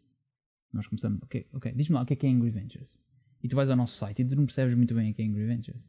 Nós 0.72 0.86
começamos, 0.86 1.20
ok, 1.22 1.46
ok, 1.52 1.72
diz-me 1.74 1.94
lá 1.94 2.02
o 2.02 2.06
que 2.06 2.12
é 2.12 2.16
que 2.16 2.26
é 2.26 2.30
Angry 2.30 2.50
Ventures. 2.50 3.00
E 3.42 3.48
tu 3.48 3.56
vais 3.56 3.70
ao 3.70 3.76
nosso 3.76 3.96
site 3.96 4.22
e 4.22 4.24
tu 4.24 4.36
não 4.36 4.46
percebes 4.46 4.76
muito 4.76 4.94
bem 4.94 5.10
o 5.10 5.14
que 5.14 5.22
é 5.22 5.24
Angry 5.24 5.46
Ventures. 5.46 5.82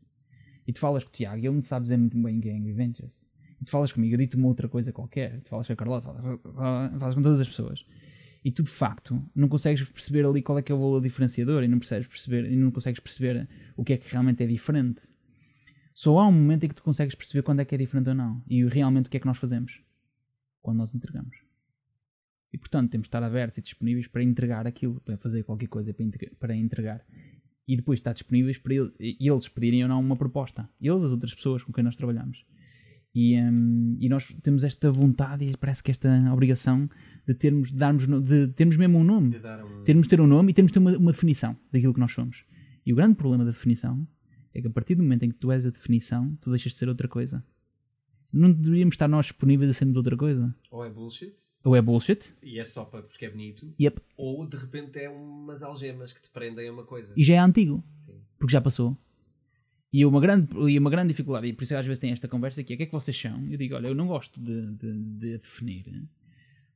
E 0.67 0.73
tu 0.73 0.79
falas 0.79 1.03
com 1.03 1.09
o 1.09 1.13
Tiago, 1.13 1.37
e 1.37 1.47
ele 1.47 1.55
não 1.55 1.61
sabe 1.61 1.83
dizer 1.83 1.97
muito 1.97 2.17
bem 2.21 2.39
quem 2.39 2.51
é 2.51 2.57
Angry 2.57 2.73
Ventures, 2.73 3.27
e 3.59 3.65
tu 3.65 3.71
falas 3.71 3.91
comigo, 3.91 4.13
eu 4.13 4.17
dito 4.17 4.37
uma 4.37 4.47
outra 4.47 4.69
coisa 4.69 4.91
qualquer, 4.91 5.41
tu 5.41 5.49
falas 5.49 5.67
com 5.67 5.73
a 5.73 5.75
Carlota, 5.75 6.13
falas, 6.13 6.99
falas 6.99 7.15
com 7.15 7.21
todas 7.21 7.41
as 7.41 7.47
pessoas, 7.47 7.85
e 8.43 8.51
tu 8.51 8.63
de 8.63 8.69
facto 8.69 9.23
não 9.35 9.47
consegues 9.47 9.83
perceber 9.83 10.25
ali 10.25 10.41
qual 10.41 10.57
é 10.57 10.61
que 10.61 10.71
é 10.71 10.75
o 10.75 10.79
valor 10.79 11.01
diferenciador 11.01 11.63
e 11.63 11.67
não 11.67 11.77
percebes 11.77 12.07
perceber 12.07 12.51
e 12.51 12.55
não 12.55 12.71
consegues 12.71 12.99
perceber 12.99 13.47
o 13.75 13.83
que 13.83 13.93
é 13.93 13.97
que 13.97 14.09
realmente 14.09 14.43
é 14.43 14.47
diferente. 14.47 15.11
Só 15.93 16.17
há 16.17 16.27
um 16.27 16.31
momento 16.31 16.63
em 16.63 16.69
que 16.69 16.75
tu 16.75 16.83
consegues 16.83 17.13
perceber 17.13 17.43
quando 17.43 17.59
é 17.59 17.65
que 17.65 17.75
é 17.75 17.77
diferente 17.77 18.09
ou 18.09 18.15
não 18.15 18.41
e 18.47 18.65
realmente 18.65 19.07
o 19.07 19.09
que 19.09 19.17
é 19.17 19.19
que 19.19 19.27
nós 19.27 19.37
fazemos 19.37 19.79
quando 20.61 20.77
nós 20.77 20.95
entregamos. 20.95 21.50
E 22.53 22.57
portanto 22.57 22.91
temos 22.91 23.05
de 23.05 23.09
estar 23.09 23.23
abertos 23.23 23.57
e 23.57 23.61
disponíveis 23.61 24.07
para 24.07 24.23
entregar 24.23 24.67
aquilo, 24.67 24.99
para 25.01 25.17
fazer 25.17 25.43
qualquer 25.43 25.67
coisa 25.67 25.95
para 26.39 26.55
entregar. 26.55 27.05
E 27.67 27.75
depois 27.75 27.99
estar 27.99 28.13
disponíveis 28.13 28.57
para 28.57 28.73
eles 28.99 29.47
pedirem 29.47 29.83
ou 29.83 29.89
não 29.89 29.99
uma 29.99 30.17
proposta. 30.17 30.69
Eles, 30.81 31.03
as 31.03 31.11
outras 31.11 31.33
pessoas 31.33 31.63
com 31.63 31.71
quem 31.71 31.83
nós 31.83 31.95
trabalhamos. 31.95 32.45
E, 33.13 33.37
um, 33.41 33.97
e 33.99 34.07
nós 34.07 34.33
temos 34.41 34.63
esta 34.63 34.89
vontade 34.91 35.45
e 35.45 35.57
parece 35.57 35.83
que 35.83 35.91
esta 35.91 36.09
obrigação 36.31 36.89
de 37.27 37.33
termos, 37.33 37.69
de 37.69 37.77
darmos, 37.77 38.07
de 38.07 38.47
termos 38.49 38.77
mesmo 38.77 38.97
um 38.99 39.03
nome. 39.03 39.37
Um... 39.37 39.83
Termos 39.83 40.07
ter 40.07 40.21
um 40.21 40.27
nome 40.27 40.51
e 40.51 40.53
termos 40.53 40.71
ter 40.71 40.79
uma, 40.79 40.97
uma 40.97 41.11
definição 41.11 41.57
daquilo 41.71 41.93
que 41.93 41.99
nós 41.99 42.11
somos. 42.11 42.45
E 42.85 42.93
o 42.93 42.95
grande 42.95 43.15
problema 43.15 43.43
da 43.43 43.51
definição 43.51 44.07
é 44.53 44.61
que 44.61 44.67
a 44.67 44.69
partir 44.69 44.95
do 44.95 45.03
momento 45.03 45.23
em 45.23 45.29
que 45.29 45.37
tu 45.37 45.51
és 45.51 45.65
a 45.65 45.69
definição, 45.69 46.35
tu 46.41 46.49
deixas 46.49 46.71
de 46.71 46.77
ser 46.77 46.87
outra 46.87 47.07
coisa. 47.07 47.43
Não 48.31 48.51
deveríamos 48.51 48.93
estar 48.93 49.09
nós 49.09 49.25
disponíveis 49.25 49.69
a 49.69 49.73
sermos 49.73 49.97
outra 49.97 50.15
coisa. 50.15 50.55
Ou 50.69 50.85
é 50.85 50.89
bullshit. 50.89 51.35
Ou 51.63 51.75
é 51.75 51.81
bullshit. 51.81 52.33
E 52.41 52.59
é 52.59 52.65
só 52.65 52.85
porque 52.85 53.25
é 53.25 53.29
bonito. 53.29 53.73
Yep. 53.79 54.01
Ou 54.17 54.47
de 54.47 54.57
repente 54.57 54.99
é 54.99 55.09
umas 55.09 55.61
algemas 55.61 56.11
que 56.11 56.21
te 56.21 56.29
prendem 56.29 56.67
a 56.67 56.71
uma 56.71 56.83
coisa. 56.83 57.13
E 57.15 57.23
já 57.23 57.35
é 57.35 57.37
antigo. 57.37 57.83
Sim. 58.05 58.19
Porque 58.37 58.51
já 58.51 58.61
passou. 58.61 58.97
E 59.93 60.05
uma, 60.05 60.21
grande, 60.21 60.47
e 60.69 60.79
uma 60.79 60.89
grande 60.89 61.09
dificuldade, 61.09 61.47
e 61.47 61.53
por 61.53 61.63
isso 61.63 61.75
às 61.75 61.85
vezes 61.85 61.99
tem 61.99 62.11
esta 62.11 62.27
conversa 62.27 62.61
aqui, 62.61 62.71
é 62.71 62.75
o 62.75 62.77
que 62.77 62.83
é 62.83 62.85
que 62.85 62.91
vocês 62.93 63.15
são? 63.15 63.45
Eu 63.49 63.57
digo, 63.57 63.75
olha, 63.75 63.87
eu 63.87 63.95
não 63.95 64.07
gosto 64.07 64.39
de, 64.39 64.71
de, 64.71 64.93
de 64.93 65.37
definir, 65.37 65.83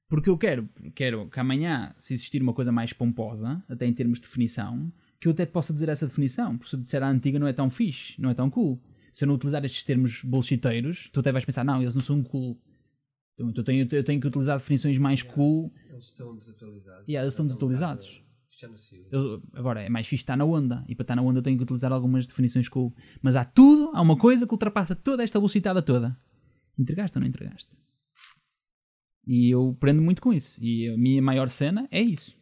porque 0.08 0.30
eu 0.30 0.38
quero, 0.38 0.70
quero 0.94 1.30
que 1.30 1.39
amanhã, 1.39 1.94
se 1.98 2.13
existir 2.13 2.42
uma 2.42 2.54
coisa 2.54 2.72
mais 2.72 2.94
pomposa, 2.94 3.63
até 3.68 3.86
em 3.86 3.94
termos 3.94 4.20
de 4.20 4.27
definição, 4.27 4.92
que 5.20 5.27
eu 5.27 5.32
até 5.32 5.46
possa 5.46 5.74
dizer 5.74 5.89
essa 5.89 6.06
definição, 6.06 6.58
porque 6.58 6.70
se 6.70 6.75
eu 6.75 6.80
disser 6.82 7.01
a 7.01 7.10
antiga 7.10 7.39
não 7.39 7.48
é 7.48 7.54
tão 7.54 7.70
fixe, 7.70 8.20
não 8.22 8.30
é 8.30 8.34
tão 8.34 8.50
cool. 8.50 8.80
Se 9.12 9.24
eu 9.24 9.27
não 9.27 9.36
utilizar 9.36 9.63
estes 9.65 9.84
termos 9.84 10.22
bullshiteiros, 10.24 11.10
tu 11.12 11.22
até 11.22 11.32
vais 11.32 11.46
pensar, 11.46 11.63
não, 11.63 11.82
eles 11.82 11.96
não 11.96 12.01
são 12.01 12.22
cool. 12.22 12.60
Então 13.38 13.54
eu 13.56 13.63
tenho, 13.63 13.88
eu 13.92 14.04
tenho 14.04 14.22
que 14.22 14.27
utilizar 14.27 14.58
definições 14.58 14.98
mais 14.98 15.20
yeah, 15.20 15.36
cool. 15.36 15.74
Eles 15.89 16.06
estão 16.06 16.36
desatualizados. 16.36 17.08
Yeah, 17.08 17.24
eles 17.24 17.34
estão 17.34 17.46
desatualizados. 17.46 18.25
Eu, 19.12 19.44
agora, 19.54 19.82
é 19.82 19.89
mais 19.89 20.08
fixe 20.08 20.24
estar 20.24 20.38
na 20.38 20.46
onda. 20.46 20.86
E 20.88 20.96
para 20.96 21.04
estar 21.04 21.15
na 21.15 21.22
onda 21.22 21.39
eu 21.39 21.44
tenho 21.44 21.58
que 21.58 21.63
utilizar 21.63 21.92
algumas 21.92 22.25
definições 22.25 22.70
cool. 22.70 22.96
Mas 23.22 23.36
há 23.36 23.44
tudo, 23.44 23.92
há 23.94 24.01
uma 24.01 24.18
coisa 24.18 24.48
que 24.48 24.54
ultrapassa 24.54 24.96
toda 24.96 25.24
esta 25.24 25.38
velocidade 25.39 25.82
toda. 25.82 26.18
Entregaste 26.80 27.18
ou 27.18 27.22
não 27.22 27.27
entregaste? 27.27 27.70
E 29.27 29.50
eu 29.50 29.75
prendo 29.80 30.01
muito 30.01 30.22
com 30.22 30.32
isso. 30.32 30.58
E 30.63 30.88
a 30.89 30.98
minha 30.98 31.22
maior 31.22 31.50
cena 31.50 31.88
é 31.92 32.01
isso. 32.01 32.38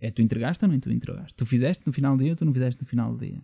É 0.00 0.10
tu 0.10 0.20
entregaste 0.20 0.64
ou 0.64 0.70
não 0.70 0.80
tu 0.80 0.90
entregaste? 0.90 1.34
Tu 1.36 1.46
fizeste 1.46 1.86
no 1.86 1.92
final 1.92 2.16
do 2.16 2.24
dia 2.24 2.32
ou 2.32 2.36
tu 2.36 2.44
não 2.44 2.52
fizeste 2.52 2.80
no 2.80 2.88
final 2.88 3.14
do 3.14 3.24
dia? 3.24 3.40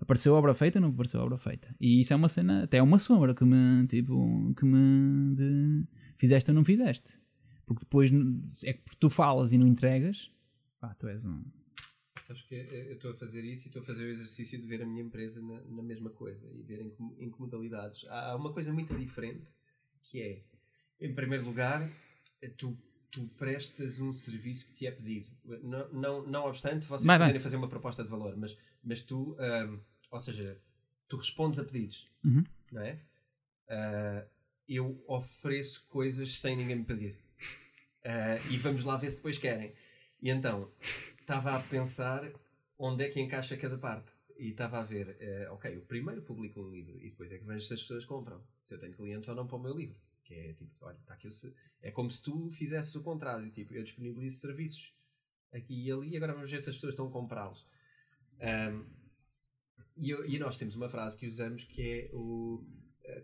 Apareceu 0.00 0.34
a 0.34 0.38
obra 0.38 0.54
feita 0.54 0.78
ou 0.78 0.82
não 0.82 0.88
apareceu 0.88 1.20
a 1.20 1.24
obra 1.24 1.38
feita? 1.38 1.68
E 1.80 2.00
isso 2.00 2.12
é 2.12 2.16
uma 2.16 2.28
cena, 2.28 2.64
até 2.64 2.78
é 2.78 2.82
uma 2.82 2.98
sombra 2.98 3.32
que 3.32 3.44
me, 3.44 3.86
tipo, 3.86 4.52
que 4.58 4.64
me 4.64 5.36
de, 5.36 5.86
fizeste 6.16 6.50
ou 6.50 6.54
não 6.54 6.64
fizeste. 6.64 7.18
Porque 7.66 7.80
depois 7.80 8.10
é 8.64 8.72
que 8.74 8.96
tu 8.98 9.08
falas 9.08 9.52
e 9.52 9.58
não 9.58 9.66
entregas, 9.66 10.30
pá, 10.78 10.94
tu 10.94 11.08
és 11.08 11.24
um. 11.24 11.42
Sabes 12.26 12.42
que 12.42 12.54
eu 12.54 12.94
estou 12.94 13.12
a 13.12 13.14
fazer 13.14 13.44
isso 13.44 13.66
e 13.66 13.68
estou 13.68 13.82
a 13.82 13.84
fazer 13.84 14.04
o 14.04 14.08
exercício 14.08 14.58
de 14.58 14.66
ver 14.66 14.82
a 14.82 14.86
minha 14.86 15.02
empresa 15.02 15.42
na, 15.42 15.60
na 15.62 15.82
mesma 15.82 16.10
coisa 16.10 16.46
e 16.54 16.62
ver 16.62 16.80
em 16.80 16.90
que, 16.90 17.02
em 17.18 17.30
que 17.30 17.40
modalidades. 17.40 18.06
Há 18.08 18.36
uma 18.36 18.52
coisa 18.52 18.72
muito 18.72 18.94
diferente 18.96 19.46
que 20.04 20.22
é, 20.22 20.42
em 21.00 21.14
primeiro 21.14 21.44
lugar, 21.44 21.90
tu, 22.56 22.78
tu 23.10 23.26
prestas 23.36 24.00
um 24.00 24.12
serviço 24.12 24.64
que 24.66 24.72
te 24.72 24.86
é 24.86 24.90
pedido. 24.90 25.28
Não, 25.62 25.92
não, 25.92 26.26
não 26.26 26.46
obstante 26.46 26.86
vocês 26.86 27.04
vai, 27.04 27.18
poderem 27.18 27.34
vai. 27.34 27.42
fazer 27.42 27.56
uma 27.56 27.68
proposta 27.68 28.02
de 28.02 28.08
valor, 28.08 28.36
mas, 28.36 28.56
mas 28.82 29.00
tu, 29.00 29.36
um, 29.38 29.80
ou 30.10 30.20
seja, 30.20 30.58
tu 31.08 31.16
respondes 31.16 31.58
a 31.58 31.64
pedidos, 31.64 32.08
uhum. 32.24 32.44
não 32.72 32.82
é? 32.82 33.00
Uh, 33.68 34.33
eu 34.68 35.02
ofereço 35.06 35.84
coisas 35.88 36.38
sem 36.38 36.56
ninguém 36.56 36.76
me 36.76 36.84
pedir. 36.84 37.16
Uh, 38.04 38.52
e 38.52 38.58
vamos 38.58 38.84
lá 38.84 38.96
ver 38.96 39.10
se 39.10 39.16
depois 39.16 39.38
querem. 39.38 39.72
E 40.20 40.30
então, 40.30 40.70
estava 41.20 41.56
a 41.56 41.60
pensar 41.60 42.30
onde 42.78 43.04
é 43.04 43.08
que 43.08 43.20
encaixa 43.20 43.56
cada 43.56 43.78
parte. 43.78 44.12
E 44.38 44.50
estava 44.50 44.78
a 44.80 44.82
ver, 44.82 45.16
uh, 45.48 45.54
ok, 45.54 45.76
o 45.76 45.82
primeiro 45.82 46.22
publico 46.22 46.60
um 46.60 46.70
livro 46.70 47.00
e 47.00 47.10
depois 47.10 47.30
é 47.32 47.38
que 47.38 47.44
vejo 47.44 47.66
se 47.66 47.74
as 47.74 47.80
pessoas 47.80 48.04
compram. 48.04 48.42
Se 48.60 48.74
eu 48.74 48.78
tenho 48.78 48.94
clientes 48.94 49.28
ou 49.28 49.34
não 49.34 49.46
para 49.46 49.56
o 49.56 49.62
meu 49.62 49.76
livro. 49.76 49.98
Que 50.24 50.34
é 50.34 50.52
tipo, 50.54 50.72
olha, 50.80 50.96
está 50.96 51.14
aqui 51.14 51.28
o... 51.28 51.32
É 51.82 51.90
como 51.90 52.10
se 52.10 52.22
tu 52.22 52.50
fizesses 52.50 52.94
o 52.94 53.02
contrário. 53.02 53.50
Tipo, 53.50 53.74
eu 53.74 53.82
disponibilizo 53.82 54.38
serviços 54.38 54.94
aqui 55.52 55.86
e 55.86 55.92
ali 55.92 56.10
e 56.10 56.16
agora 56.16 56.34
vamos 56.34 56.50
ver 56.50 56.60
se 56.60 56.68
as 56.68 56.76
pessoas 56.76 56.94
estão 56.94 57.06
a 57.06 57.10
comprá-los. 57.10 57.64
Um, 58.40 58.84
e, 59.96 60.10
e, 60.10 60.38
nós 60.38 60.58
temos 60.58 60.74
uma 60.74 60.88
frase 60.88 61.16
que 61.16 61.26
usamos 61.26 61.64
que 61.64 61.82
é 61.82 62.10
o 62.12 62.64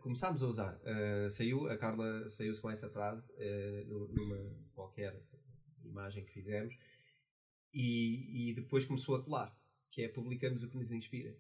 começámos 0.01 0.43
a 0.43 0.47
usar 0.47 0.77
uh, 0.77 1.31
saiu 1.31 1.69
a 1.69 1.77
Carla 1.77 2.29
saiu-se 2.29 2.61
com 2.61 2.71
essa 2.71 2.89
frase 2.91 3.33
uh, 3.33 4.09
numa 4.15 4.55
qualquer 4.75 5.21
imagem 5.85 6.25
que 6.25 6.33
fizemos 6.33 6.75
e, 7.73 8.51
e 8.51 8.55
depois 8.55 8.85
começou 8.85 9.17
a 9.17 9.23
colar, 9.23 9.57
que 9.91 10.03
é 10.03 10.09
publicamos 10.09 10.63
o 10.63 10.69
que 10.69 10.77
nos 10.77 10.91
inspira. 10.91 11.37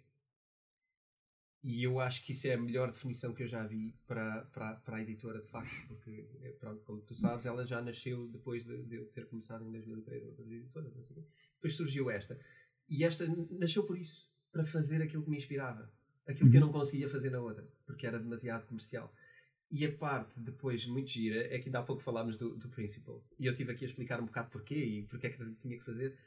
E 1.63 1.85
eu 1.85 2.01
acho 2.01 2.25
que 2.25 2.33
isso 2.33 2.47
é 2.47 2.55
a 2.55 2.61
melhor 2.61 2.91
definição 2.91 3.35
que 3.35 3.43
eu 3.43 3.47
já 3.47 3.67
vi 3.67 3.95
para, 4.07 4.47
para, 4.47 4.77
para 4.77 4.97
a 4.97 5.03
editora, 5.03 5.43
de 5.43 5.49
facto, 5.49 5.89
porque, 5.89 6.27
eh, 6.41 6.57
pronto, 6.59 6.83
como 6.85 7.03
tu 7.03 7.15
sabes, 7.15 7.45
ela 7.45 7.67
já 7.67 7.83
nasceu 7.83 8.29
depois 8.29 8.65
de, 8.65 8.83
de 8.85 8.97
eu 8.97 9.07
ter 9.11 9.29
começado 9.29 9.67
em 9.67 9.71
2003 9.71 10.25
outras 10.25 10.51
editoras, 10.51 10.97
assim. 10.97 11.23
depois 11.57 11.77
surgiu 11.77 12.11
esta. 12.11 12.41
E 12.89 13.05
esta 13.05 13.27
nasceu 13.51 13.85
por 13.85 13.99
isso, 13.99 14.27
para 14.51 14.65
fazer 14.65 15.03
aquilo 15.03 15.23
que 15.23 15.31
me 15.31 15.37
inspirava, 15.37 15.93
aquilo 16.27 16.51
que 16.51 16.57
eu 16.57 16.61
uhum. 16.61 16.67
não 16.69 16.73
conseguia 16.73 17.09
fazer 17.09 17.31
na 17.31 17.41
outra, 17.41 17.67
porque 17.87 18.07
era 18.07 18.19
demasiado 18.19 18.67
comercial. 18.67 19.13
E 19.71 19.87
a 19.87 19.93
parte 19.93 20.41
depois 20.41 20.85
muito 20.87 21.09
gira 21.09 21.47
é 21.55 21.59
que 21.59 21.69
ainda 21.69 21.79
há 21.79 21.83
pouco 21.83 22.03
falámos 22.03 22.37
do, 22.37 22.57
do 22.57 22.69
Principles. 22.69 23.23
E 23.39 23.47
eu 23.47 23.55
tive 23.55 23.73
aqui 23.73 23.85
a 23.85 23.89
explicar 23.89 24.21
um 24.21 24.27
bocado 24.27 24.51
porquê 24.51 24.75
e 24.75 25.03
porque 25.05 25.29
é 25.29 25.31
que 25.31 25.55
tinha 25.63 25.79
que 25.79 25.85
fazer. 25.85 26.19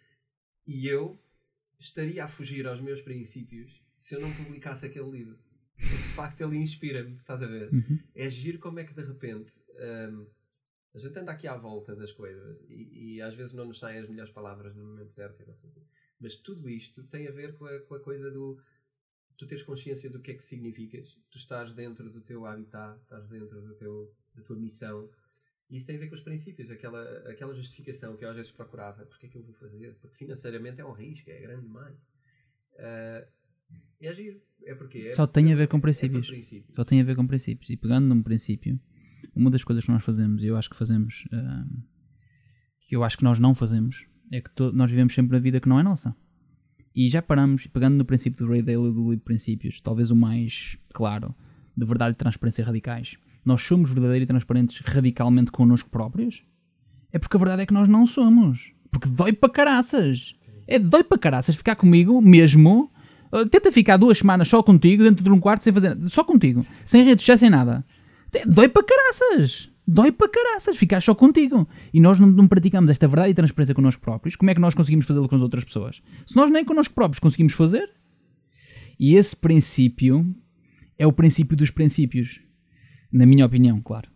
E 0.65 0.87
eu 0.87 1.19
estaria 1.77 2.23
a 2.23 2.27
fugir 2.27 2.65
aos 2.65 2.79
meus 2.79 3.01
princípios 3.01 3.83
se 3.99 4.15
eu 4.15 4.21
não 4.21 4.33
publicasse 4.33 4.85
aquele 4.85 5.09
livro. 5.09 5.37
Porque 5.75 5.95
de 5.95 6.13
facto 6.15 6.39
ele 6.39 6.57
inspira-me, 6.57 7.17
estás 7.17 7.43
a 7.43 7.47
ver? 7.47 7.73
Uhum. 7.73 7.99
É 8.15 8.29
giro 8.29 8.59
como 8.59 8.79
é 8.79 8.85
que 8.85 8.93
de 8.93 9.03
repente 9.03 9.51
um, 10.11 10.25
a 10.93 10.99
gente 10.99 11.19
anda 11.19 11.31
aqui 11.31 11.47
à 11.47 11.57
volta 11.57 11.95
das 11.95 12.11
coisas 12.11 12.61
e, 12.69 13.15
e, 13.15 13.21
às 13.21 13.33
vezes 13.33 13.53
não 13.53 13.65
nos 13.65 13.79
saem 13.79 13.99
as 13.99 14.07
melhores 14.07 14.31
palavras 14.31 14.75
no 14.75 14.85
momento 14.85 15.11
certo. 15.11 15.43
Mas 16.19 16.35
tudo 16.35 16.69
isto 16.69 17.03
tem 17.05 17.27
a 17.27 17.31
ver 17.31 17.57
com 17.57 17.65
a, 17.65 17.79
com 17.79 17.95
a 17.95 17.99
coisa 17.99 18.29
do 18.29 18.61
tu 19.37 19.47
teres 19.47 19.63
consciência 19.63 20.09
do 20.09 20.19
que 20.19 20.31
é 20.31 20.33
que 20.35 20.45
significas, 20.45 21.17
tu 21.29 21.37
estás 21.37 21.73
dentro 21.73 22.09
do 22.09 22.21
teu 22.21 22.45
habitat, 22.45 22.99
estás 23.01 23.27
dentro 23.27 23.61
do 23.61 23.73
teu, 23.75 24.13
da 24.35 24.41
tua 24.43 24.55
missão. 24.55 25.09
E 25.69 25.77
isso 25.77 25.87
tem 25.87 25.95
a 25.95 25.99
ver 25.99 26.09
com 26.09 26.15
os 26.15 26.21
princípios, 26.21 26.69
aquela, 26.69 27.03
aquela 27.29 27.53
justificação 27.53 28.15
que 28.15 28.25
eu 28.25 28.29
às 28.29 28.35
vezes 28.35 28.51
procurava. 28.51 29.05
Porque 29.05 29.25
é 29.25 29.29
que 29.29 29.37
eu 29.37 29.43
vou 29.43 29.53
fazer? 29.55 29.95
Porque 29.95 30.17
financeiramente 30.17 30.81
é 30.81 30.85
um 30.85 30.91
risco, 30.91 31.29
é 31.29 31.39
grande 31.39 31.63
demais. 31.63 31.95
Uh, 32.73 33.27
é 33.99 34.13
giro. 34.13 34.41
É 34.65 34.75
porque 34.75 34.99
é 34.99 35.13
Só 35.13 35.25
tem 35.25 35.51
a 35.51 35.55
ver 35.55 35.67
com 35.67 35.79
princípios. 35.79 36.27
É 36.27 36.31
princípios. 36.31 36.75
Só 36.75 36.83
tem 36.83 37.01
a 37.01 37.03
ver 37.03 37.15
com 37.15 37.25
princípios. 37.25 37.69
E 37.69 37.77
pegando 37.77 38.07
num 38.07 38.21
princípio, 38.21 38.79
uma 39.35 39.49
das 39.49 39.63
coisas 39.63 39.85
que 39.85 39.91
nós 39.91 40.03
fazemos, 40.03 40.43
e 40.43 40.47
eu 40.47 40.57
acho 40.57 40.69
que 40.69 40.75
fazemos, 40.75 41.25
uh, 41.25 41.83
que 42.81 42.95
eu 42.95 43.03
acho 43.03 43.17
que 43.17 43.23
nós 43.23 43.39
não 43.39 43.55
fazemos, 43.55 44.05
é 44.31 44.41
que 44.41 44.51
nós 44.73 44.89
vivemos 44.89 45.13
sempre 45.13 45.37
a 45.37 45.39
vida 45.39 45.59
que 45.59 45.69
não 45.69 45.79
é 45.79 45.83
nossa. 45.83 46.15
E 46.95 47.09
já 47.09 47.21
paramos, 47.21 47.65
pegando 47.67 47.95
no 47.95 48.05
princípio 48.05 48.45
do 48.45 48.51
Ray 48.51 48.61
Dalio 48.61 48.91
do 48.91 49.09
livro 49.09 49.25
Princípios, 49.25 49.81
talvez 49.81 50.11
o 50.11 50.15
mais 50.15 50.77
claro, 50.93 51.33
de 51.75 51.85
verdade 51.85 52.11
e 52.11 52.15
transparência 52.15 52.63
radicais. 52.63 53.17
Nós 53.43 53.61
somos 53.61 53.89
verdadeiros 53.89 54.25
e 54.25 54.27
transparentes 54.27 54.79
radicalmente 54.85 55.51
connosco 55.51 55.89
próprios? 55.89 56.43
É 57.11 57.17
porque 57.17 57.35
a 57.35 57.39
verdade 57.39 57.63
é 57.63 57.65
que 57.65 57.73
nós 57.73 57.87
não 57.87 58.05
somos. 58.05 58.71
Porque 58.91 59.09
dói 59.09 59.33
para 59.33 59.49
caraças. 59.49 60.35
É 60.67 60.77
dói 60.77 61.03
para 61.03 61.17
caraças 61.17 61.55
ficar 61.55 61.75
comigo 61.75 62.21
mesmo. 62.21 62.91
Uh, 63.31 63.47
tenta 63.49 63.71
ficar 63.71 63.97
duas 63.97 64.19
semanas 64.19 64.47
só 64.47 64.61
contigo, 64.61 65.03
dentro 65.03 65.23
de 65.23 65.29
um 65.31 65.39
quarto, 65.39 65.63
sem 65.63 65.73
fazer 65.73 65.97
Só 66.07 66.23
contigo. 66.23 66.63
Sem 66.85 67.03
redes 67.03 67.25
sem 67.39 67.49
nada. 67.49 67.83
Dói 68.45 68.69
para 68.69 68.83
caraças 68.83 69.72
dói 69.87 70.11
para 70.11 70.29
caraças 70.29 70.77
ficar 70.77 71.01
só 71.01 71.13
contigo. 71.13 71.67
E 71.93 71.99
nós 71.99 72.19
não, 72.19 72.27
não, 72.27 72.47
praticamos 72.47 72.89
esta 72.89 73.07
verdade 73.07 73.31
e 73.31 73.35
transparência 73.35 73.75
connosco 73.75 74.01
próprios. 74.01 74.35
Como 74.35 74.49
é 74.49 74.53
que 74.53 74.61
nós 74.61 74.73
conseguimos 74.73 75.05
fazê-lo 75.05 75.27
com 75.27 75.35
as 75.35 75.41
outras 75.41 75.63
pessoas? 75.63 76.01
Se 76.25 76.35
nós 76.35 76.49
nem 76.49 76.65
connosco 76.65 76.93
próprios 76.93 77.19
conseguimos 77.19 77.53
fazer. 77.53 77.89
E 78.99 79.15
esse 79.15 79.35
princípio 79.35 80.35
é 80.97 81.05
o 81.05 81.13
princípio 81.13 81.57
dos 81.57 81.71
princípios. 81.71 82.39
Na 83.11 83.25
minha 83.25 83.45
opinião, 83.45 83.81
claro. 83.81 84.09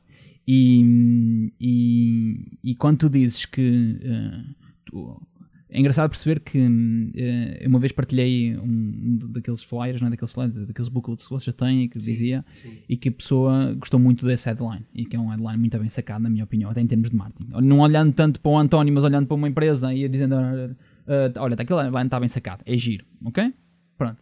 E, 0.48 1.52
e, 1.60 2.58
e 2.64 2.76
quando 2.76 3.00
tu 3.00 3.10
dizes 3.10 3.46
que 3.46 4.00
uh, 4.02 4.56
tu, 4.86 5.22
é 5.70 5.80
engraçado 5.80 6.10
perceber 6.10 6.40
que 6.40 6.60
uh, 6.60 7.68
uma 7.68 7.78
vez 7.78 7.92
partilhei 7.92 8.58
um, 8.58 9.20
daqueles 9.32 9.62
flyers, 9.64 10.00
não 10.00 10.08
é? 10.08 10.12
daqueles, 10.12 10.34
daqueles 10.34 10.88
booklets 10.88 11.26
que 11.26 11.34
vocês 11.34 11.54
têm 11.54 11.90
que 11.90 12.00
sim, 12.00 12.12
dizia 12.12 12.46
sim. 12.56 12.78
e 12.88 12.96
que 12.96 13.10
a 13.10 13.12
pessoa 13.12 13.74
gostou 13.74 14.00
muito 14.00 14.26
desse 14.26 14.48
headline 14.48 14.86
e 14.94 15.06
que 15.06 15.16
é 15.16 15.20
um 15.20 15.28
headline 15.28 15.58
muito 15.58 15.78
bem 15.78 15.90
sacado, 15.90 16.24
na 16.24 16.30
minha 16.30 16.46
opinião, 16.46 16.72
até 16.72 16.80
em 16.80 16.88
termos 16.88 17.10
de 17.10 17.16
marketing. 17.16 17.50
Não 17.62 17.80
olhando 17.80 18.14
tanto 18.14 18.40
para 18.40 18.50
o 18.50 18.58
António, 18.58 18.94
mas 18.94 19.04
olhando 19.04 19.28
para 19.28 19.36
uma 19.36 19.50
empresa 19.50 19.94
e 19.94 20.08
dizendo: 20.08 20.36
uh, 20.36 20.76
Olha, 21.38 21.56
aquele 21.56 21.82
headline 21.82 22.08
está 22.08 22.20
bem 22.20 22.30
sacado, 22.30 22.64
é 22.66 22.78
giro, 22.78 23.06
ok? 23.26 23.54
Pronto. 23.98 24.22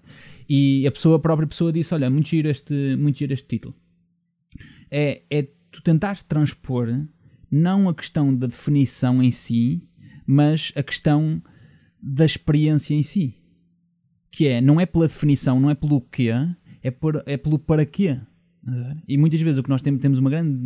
E 0.49 0.87
a 0.87 0.91
pessoa, 0.91 1.17
a 1.17 1.19
própria 1.19 1.47
pessoa 1.47 1.71
disse: 1.71 1.93
Olha, 1.93 2.09
muito 2.09 2.27
giro 2.27 2.49
este, 2.49 2.95
muito 2.95 3.19
giro 3.19 3.33
este 3.33 3.47
título. 3.47 3.75
É, 4.89 5.21
é 5.29 5.47
tu 5.71 5.83
tentares 5.83 6.23
transpor 6.23 6.87
não 7.51 7.87
a 7.87 7.93
questão 7.93 8.35
da 8.35 8.47
definição 8.47 9.21
em 9.21 9.29
si 9.29 9.83
mas 10.25 10.71
a 10.75 10.83
questão 10.83 11.41
da 12.01 12.25
experiência 12.25 12.93
em 12.93 13.03
si. 13.03 13.35
Que 14.31 14.47
é, 14.47 14.61
não 14.61 14.79
é 14.79 14.85
pela 14.85 15.07
definição, 15.07 15.59
não 15.59 15.69
é 15.69 15.75
pelo 15.75 16.01
quê, 16.01 16.31
é, 16.83 16.91
por, 16.91 17.23
é 17.25 17.37
pelo 17.37 17.57
para 17.57 17.85
quê. 17.85 18.19
E 19.07 19.17
muitas 19.17 19.39
vezes 19.41 19.59
o 19.59 19.63
que 19.63 19.69
nós 19.69 19.81
temos, 19.81 20.01
temos 20.01 20.17
uma 20.17 20.29
grande 20.29 20.57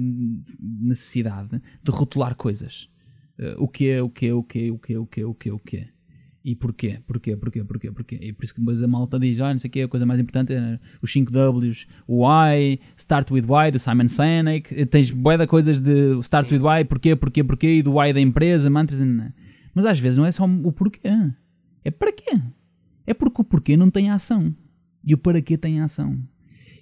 necessidade 0.59 1.61
de 1.83 1.91
rotular 1.91 2.35
coisas. 2.35 2.89
Uh, 3.37 3.63
o 3.63 3.67
que 3.67 3.99
o 3.99 4.09
que 4.09 4.31
o 4.31 4.43
que 4.43 4.71
o 4.71 4.77
que 4.77 4.97
o 4.97 5.05
que 5.05 5.23
o 5.23 5.33
que 5.33 5.51
o 5.51 5.59
que 5.59 5.87
E 6.43 6.55
porquê? 6.55 6.99
Porquê? 7.05 7.35
Porquê? 7.35 7.63
Porquê? 7.63 7.91
Porquê? 7.91 8.19
E 8.21 8.33
por 8.33 8.43
isso 8.43 8.53
que 8.53 8.59
depois 8.59 8.81
a 8.81 8.87
malta 8.87 9.19
diz, 9.19 9.39
olha, 9.39 9.53
não 9.53 9.59
sei 9.59 9.69
o 9.69 9.71
que, 9.71 9.81
a 9.81 9.87
coisa 9.87 10.05
mais 10.05 10.19
importante 10.19 10.53
é 10.53 10.79
os 11.01 11.11
5 11.11 11.31
Ws, 11.31 11.87
o 12.07 12.25
Why, 12.25 12.79
Start 12.97 13.31
with 13.31 13.45
Why, 13.47 13.71
do 13.71 13.79
Simon 13.79 14.07
Sinek, 14.07 14.85
tens 14.87 15.11
bué 15.11 15.37
de 15.37 15.47
coisas 15.47 15.79
de 15.79 16.19
Start 16.19 16.49
Sim. 16.49 16.55
with 16.55 16.61
Why, 16.61 16.85
porquê, 16.85 17.15
porquê, 17.15 17.43
porquê, 17.43 17.75
e 17.75 17.81
do 17.81 17.97
Why 17.97 18.13
da 18.13 18.21
empresa, 18.21 18.69
mantras, 18.69 18.99
mas 19.79 19.86
às 19.86 19.98
vezes 19.98 20.17
não 20.17 20.25
é 20.25 20.31
só 20.33 20.43
o 20.43 20.74
porquê. 20.74 21.00
É 21.86 21.89
para 21.89 22.12
quê? 22.12 22.38
É 23.07 23.13
porque 23.13 23.41
o 23.41 23.45
porquê 23.45 23.77
não 23.77 23.89
tem 23.89 24.09
ação. 24.09 24.53
E 25.05 25.13
o 25.13 25.17
para 25.17 25.41
quê 25.41 25.57
tem 25.57 25.79
ação. 25.79 26.21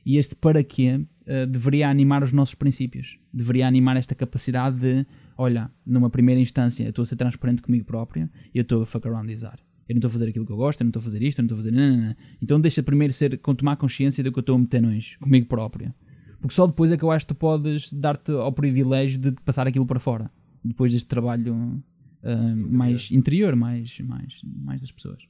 E 0.04 0.18
este 0.18 0.36
para 0.36 0.64
quê 0.64 0.96
uh, 0.96 1.46
deveria 1.46 1.92
animar 1.92 2.24
os 2.24 2.34
nossos 2.34 2.56
princípios. 2.56 3.20
Deveria 3.32 3.68
animar 3.68 3.98
esta 3.98 4.16
capacidade 4.16 4.80
de, 4.80 5.06
olha, 5.38 5.70
numa 5.86 6.10
primeira 6.10 6.42
instância, 6.42 6.86
eu 6.86 6.90
estou 6.90 7.04
a 7.04 7.06
ser 7.06 7.18
transparente 7.18 7.62
comigo 7.62 7.86
próprio 7.86 8.28
e 8.52 8.58
eu 8.58 8.64
estou 8.64 8.82
a 8.82 8.86
fuck 8.88 9.08
aroundizar. 9.08 9.60
Eu 9.88 9.94
não 9.94 10.00
estou 10.00 10.10
a 10.10 10.12
fazer 10.14 10.30
aquilo 10.30 10.48
que 10.48 10.52
eu 10.52 10.58
gosto, 10.58 10.82
eu 10.82 10.86
não 10.86 10.90
estou 10.90 11.02
a 11.02 11.04
fazer 11.04 11.22
isto, 11.22 11.38
eu 11.38 11.44
não 11.44 11.46
estou 11.46 11.56
a 11.56 11.60
fazer. 11.60 11.72
Não, 11.72 11.98
não, 11.98 12.08
não. 12.08 12.16
Então 12.42 12.60
deixa 12.60 12.82
primeiro 12.82 13.14
ser, 13.14 13.38
com 13.38 13.54
tomar 13.54 13.76
consciência 13.76 14.24
do 14.24 14.32
que 14.32 14.40
eu 14.40 14.42
estou 14.42 14.56
a 14.56 14.60
meter 14.60 14.82
nós, 14.82 15.16
comigo 15.18 15.46
próprio. 15.46 15.94
Porque 16.42 16.56
só 16.56 16.66
depois 16.66 16.92
é 16.92 16.98
que 16.98 17.04
eu 17.04 17.12
acho 17.12 17.28
que 17.28 17.36
tu 17.36 17.38
podes 17.38 17.94
dar-te 17.94 18.32
ao 18.32 18.52
privilégio 18.52 19.20
de 19.20 19.34
passar 19.46 19.68
aquilo 19.68 19.86
para 19.86 20.00
fora. 20.00 20.32
Depois 20.66 20.92
deste 20.92 21.08
trabalho 21.08 21.80
uh, 22.24 22.56
mais 22.56 23.12
interior, 23.12 23.56
mais, 23.56 24.00
mais, 24.00 24.42
mais 24.44 24.82
das 24.82 24.92
pessoas. 24.92 25.22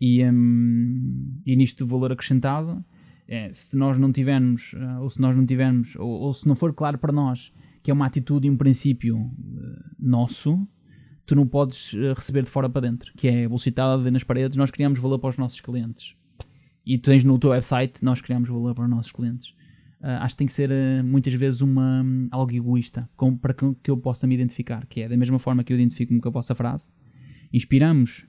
E, 0.00 0.24
um, 0.24 1.40
e 1.46 1.56
nisto 1.56 1.84
do 1.84 1.90
valor 1.90 2.12
acrescentado, 2.12 2.84
é, 3.26 3.52
se 3.52 3.76
nós 3.76 3.98
não 3.98 4.12
tivermos, 4.12 4.72
uh, 4.74 5.02
ou 5.02 5.10
se 5.10 5.20
nós 5.20 5.34
não 5.34 5.46
tivermos, 5.46 5.96
ou, 5.96 6.08
ou, 6.08 6.34
se 6.34 6.46
não 6.46 6.54
for 6.54 6.72
claro 6.72 6.98
para 6.98 7.12
nós 7.12 7.52
que 7.82 7.90
é 7.90 7.94
uma 7.94 8.06
atitude 8.06 8.46
e 8.46 8.50
um 8.50 8.56
princípio 8.56 9.18
uh, 9.18 9.32
nosso, 9.98 10.66
tu 11.26 11.34
não 11.34 11.46
podes 11.46 11.92
receber 12.16 12.42
de 12.42 12.50
fora 12.50 12.68
para 12.68 12.88
dentro, 12.88 13.12
que 13.14 13.28
é 13.28 13.48
bolsitada 13.48 14.10
nas 14.10 14.24
paredes, 14.24 14.56
nós 14.56 14.70
criamos 14.70 14.98
valor 14.98 15.18
para 15.18 15.30
os 15.30 15.38
nossos 15.38 15.60
clientes. 15.60 16.14
E 16.84 16.98
tu 16.98 17.10
tens 17.10 17.24
no 17.24 17.38
teu 17.38 17.50
website, 17.50 18.02
nós 18.02 18.20
criamos 18.20 18.48
valor 18.48 18.74
para 18.74 18.84
os 18.84 18.90
nossos 18.90 19.12
clientes 19.12 19.54
acho 20.20 20.34
que 20.34 20.38
tem 20.38 20.46
que 20.46 20.52
ser 20.52 20.70
uh, 20.70 21.04
muitas 21.04 21.32
vezes 21.34 21.60
uma, 21.60 22.02
um, 22.02 22.28
algo 22.30 22.52
egoísta 22.52 23.08
com, 23.16 23.36
para 23.36 23.54
que, 23.54 23.74
que, 23.82 23.90
eu 23.90 23.96
possa 23.96 24.26
me 24.26 24.34
identificar, 24.34 24.86
que 24.86 25.00
é 25.00 25.08
da 25.08 25.16
mesma 25.16 25.38
forma 25.38 25.64
que 25.64 25.72
eu 25.72 25.76
identifico-me 25.76 26.20
com 26.20 26.28
a 26.28 26.32
vossa 26.32 26.54
frase, 26.54 26.92
inspiramos, 27.52 28.26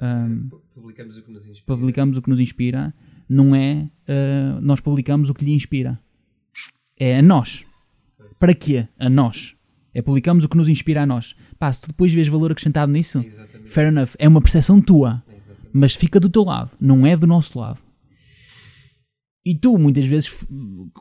um, 0.00 0.48
publicamos 0.74 1.18
o 1.18 1.22
que 1.22 1.30
nos 1.30 1.46
inspira, 1.46 1.66
publicamos 1.66 2.16
o 2.16 2.22
que 2.22 2.30
nos 2.30 2.40
inspira 2.40 2.94
não 3.28 3.54
é 3.54 3.88
uh, 4.08 4.60
nós 4.60 4.80
publicamos 4.80 5.30
o 5.30 5.34
que 5.34 5.44
lhe 5.44 5.52
inspira, 5.52 6.00
é 6.98 7.18
a 7.18 7.22
nós. 7.22 7.64
Para 8.38 8.54
quê? 8.54 8.88
A 8.98 9.08
nós. 9.08 9.54
É 9.92 10.00
publicamos 10.00 10.44
o 10.44 10.48
que 10.48 10.56
nos 10.56 10.68
inspira 10.68 11.02
a 11.02 11.06
nós. 11.06 11.36
Pá, 11.58 11.72
se 11.72 11.82
tu 11.82 11.88
depois 11.88 12.12
vês 12.12 12.28
valor 12.28 12.52
acrescentado 12.52 12.90
nisso, 12.90 13.18
Exatamente. 13.18 13.70
fair 13.70 13.88
enough, 13.88 14.10
é 14.18 14.28
uma 14.28 14.40
percepção 14.40 14.80
tua, 14.80 15.22
Exatamente. 15.28 15.70
mas 15.72 15.94
fica 15.94 16.18
do 16.18 16.28
teu 16.30 16.44
lado, 16.44 16.70
não 16.80 17.06
é 17.06 17.16
do 17.16 17.26
nosso 17.26 17.58
lado. 17.58 17.78
E 19.44 19.54
tu 19.54 19.78
muitas 19.78 20.04
vezes 20.04 20.30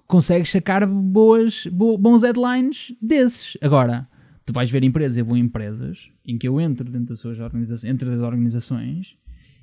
consegues 0.07 0.49
sacar 0.49 0.87
boas, 0.87 1.67
bo, 1.67 1.97
bons 1.97 2.23
headlines 2.23 2.95
desses. 3.01 3.57
Agora, 3.61 4.07
tu 4.45 4.53
vais 4.53 4.69
ver 4.69 4.83
empresas, 4.83 5.17
eu 5.17 5.25
vou 5.25 5.35
em 5.35 5.41
empresas 5.41 6.09
em 6.25 6.37
que 6.37 6.47
eu 6.47 6.59
entro 6.59 6.89
dentro 6.89 7.07
das 7.07 7.19
suas 7.19 7.39
organizações, 7.39 7.91
entre 7.91 8.09
as 8.13 8.21
organizações 8.21 9.17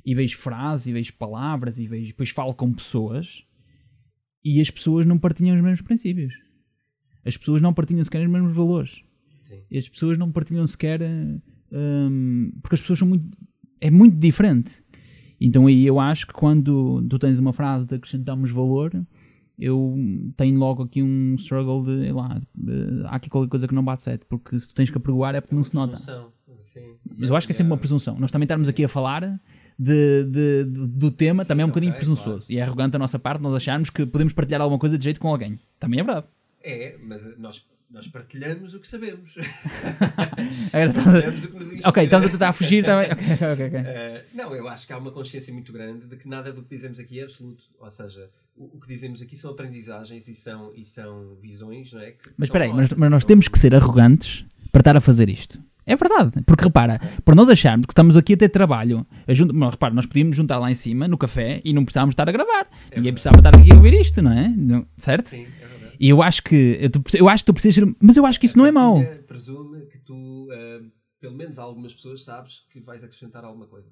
e 0.04 0.14
vejo 0.14 0.36
frases 0.36 0.86
e 0.86 0.92
vejo 0.92 1.12
palavras 1.14 1.78
e 1.78 1.88
vejo, 1.88 2.08
depois 2.08 2.30
falo 2.30 2.54
com 2.54 2.72
pessoas 2.72 3.44
e 4.44 4.60
as 4.60 4.70
pessoas 4.70 5.04
não 5.04 5.18
partilham 5.18 5.56
os 5.56 5.62
mesmos 5.62 5.80
princípios. 5.80 6.32
As 7.24 7.36
pessoas 7.36 7.60
não 7.60 7.74
partilham 7.74 8.04
sequer 8.04 8.24
os 8.24 8.30
mesmos 8.30 8.54
valores. 8.54 9.02
Sim. 9.42 9.60
E 9.68 9.76
as 9.76 9.88
pessoas 9.88 10.16
não 10.16 10.30
partilham 10.30 10.64
sequer. 10.64 11.00
Um, 11.72 12.52
porque 12.62 12.76
as 12.76 12.80
pessoas 12.80 13.00
são 13.00 13.08
muito. 13.08 13.36
É 13.80 13.90
muito 13.90 14.16
diferente. 14.16 14.84
Então 15.40 15.66
aí 15.66 15.87
eu 15.87 16.01
acho 16.01 16.27
que 16.27 16.33
quando 16.33 17.03
tu 17.09 17.18
tens 17.18 17.38
uma 17.38 17.53
frase 17.53 17.85
de 17.85 17.94
acrescentamos 17.94 18.51
valor, 18.51 18.92
eu 19.59 19.96
tenho 20.37 20.59
logo 20.59 20.83
aqui 20.83 21.03
um 21.03 21.35
struggle 21.37 21.85
de, 21.85 22.12
lá, 22.12 22.40
há 23.07 23.16
aqui 23.16 23.29
qualquer 23.29 23.49
coisa 23.49 23.66
que 23.68 23.75
não 23.75 23.85
bate 23.85 24.03
certo, 24.03 24.27
porque 24.27 24.59
se 24.59 24.68
tu 24.68 24.75
tens 24.75 24.90
que 24.90 24.96
apregoar 24.96 25.35
é 25.35 25.40
porque 25.40 25.55
não 25.55 25.62
se 25.62 25.75
nota. 25.75 25.96
Sim. 25.99 26.96
Mas 27.16 27.31
eu 27.31 27.37
acho 27.37 27.46
que 27.46 27.53
é 27.53 27.57
sempre 27.57 27.72
uma 27.72 27.79
presunção. 27.79 28.18
Nós 28.18 28.31
também 28.31 28.44
estarmos 28.44 28.68
aqui 28.68 28.85
a 28.85 28.88
falar 28.88 29.40
de, 29.79 30.25
de, 30.25 30.64
de, 30.64 30.87
do 30.88 31.11
tema 31.11 31.42
Sim, 31.42 31.49
também 31.49 31.62
é 31.62 31.64
um 31.66 31.70
bocadinho 31.70 31.92
okay, 31.92 32.01
presunçoso. 32.01 32.46
Claro. 32.46 32.53
E 32.53 32.59
é 32.59 32.62
arrogante 32.62 32.96
a 32.96 32.99
nossa 32.99 33.18
parte 33.18 33.42
nós 33.42 33.55
acharmos 33.55 33.88
que 33.88 34.05
podemos 34.05 34.33
partilhar 34.33 34.61
alguma 34.61 34.79
coisa 34.79 34.99
de 34.99 35.05
jeito 35.05 35.18
com 35.18 35.29
alguém. 35.29 35.59
Também 35.81 36.01
é 36.01 36.03
verdade. 36.03 36.27
É, 36.62 36.96
mas 37.03 37.38
nós 37.38 37.64
nós 37.90 38.07
partilhamos 38.09 38.75
o 38.75 38.81
que 38.81 38.88
sabemos. 38.88 39.35
partilhamos 40.72 41.44
o 41.44 41.49
que 41.49 41.55
nos 41.55 41.66
inspira. 41.68 41.88
Ok, 41.88 42.05
estamos 42.05 42.27
a 42.27 42.31
tentar 42.31 42.53
fugir 42.53 42.85
também. 42.85 43.12
Okay, 43.12 43.35
okay, 43.53 43.66
okay. 43.66 43.81
Uh, 43.81 44.25
não, 44.35 44.55
eu 44.55 44.68
acho 44.68 44.87
que 44.87 44.92
há 44.92 44.99
uma 44.99 45.12
consciência 45.12 45.53
muito 45.53 45.72
grande 45.72 46.07
de 46.07 46.16
que 46.16 46.29
nada 46.29 46.53
do 46.53 46.62
que 46.62 46.75
dizemos 46.75 46.99
aqui 46.99 47.20
é 47.20 47.25
absoluto. 47.25 47.64
Ou 47.79 47.90
seja, 47.90 48.29
o, 48.57 48.77
o 48.77 48.81
que 48.81 48.88
dizemos 48.88 49.22
aqui 49.22 49.37
são 49.37 49.51
aprendizagens 49.51 50.29
e 50.29 50.35
são, 50.35 50.72
e 50.75 50.85
são 50.85 51.37
visões, 51.40 51.92
não 51.92 52.01
é? 52.01 52.14
mas 52.37 52.49
espera 52.49 52.64
aí, 52.64 52.72
mas, 52.72 52.92
mas 52.92 53.11
nós 53.11 53.25
temos 53.25 53.49
que 53.49 53.59
ser 53.59 53.75
arrogantes 53.75 54.44
para 54.72 54.81
estar 54.81 54.96
a 54.96 55.01
fazer 55.01 55.29
isto. 55.29 55.59
É 55.88 55.94
verdade, 55.94 56.42
porque 56.44 56.64
repara, 56.64 57.01
por 57.25 57.37
nós 57.37 57.49
acharmos 57.49 57.87
que 57.87 57.92
estamos 57.92 58.16
aqui 58.16 58.33
a 58.33 58.37
ter 58.37 58.49
trabalho, 58.49 59.07
a 59.25 59.33
junto, 59.33 59.55
mas, 59.55 59.70
repara, 59.70 59.94
nós 59.94 60.05
podíamos 60.05 60.35
juntar 60.35 60.59
lá 60.59 60.68
em 60.68 60.75
cima 60.75 61.07
no 61.07 61.16
café 61.16 61.61
e 61.64 61.72
não 61.72 61.85
precisávamos 61.85 62.14
estar 62.14 62.29
a 62.29 62.33
gravar. 62.33 62.66
É 62.90 62.96
Ninguém 62.96 63.12
precisava 63.12 63.38
estar 63.38 63.57
aqui 63.57 63.72
a 63.72 63.77
ouvir 63.77 63.94
isto, 63.94 64.20
não 64.20 64.33
é? 64.33 64.49
Não, 64.49 64.85
certo? 64.99 65.27
Sim, 65.29 65.42
é 65.44 65.66
verdade. 65.66 65.75
E 65.98 66.09
eu 66.09 66.22
acho 66.22 66.42
que 66.42 66.78
eu 67.14 67.28
acho 67.28 67.44
que 67.44 67.46
tu 67.46 67.54
precisas 67.54 67.94
mas 68.00 68.16
eu 68.16 68.26
acho 68.26 68.38
que 68.38 68.46
isso 68.46 68.56
a 68.56 68.59
não 68.59 68.66
é 68.66 68.72
mau. 68.72 69.02
Presume 69.26 69.87
que 69.87 69.98
tu, 69.98 70.48
uh, 70.50 70.90
pelo 71.20 71.35
menos 71.35 71.59
algumas 71.59 71.92
pessoas, 71.92 72.24
sabes 72.24 72.61
que 72.70 72.80
vais 72.80 73.02
acrescentar 73.02 73.44
alguma 73.44 73.66
coisa. 73.66 73.90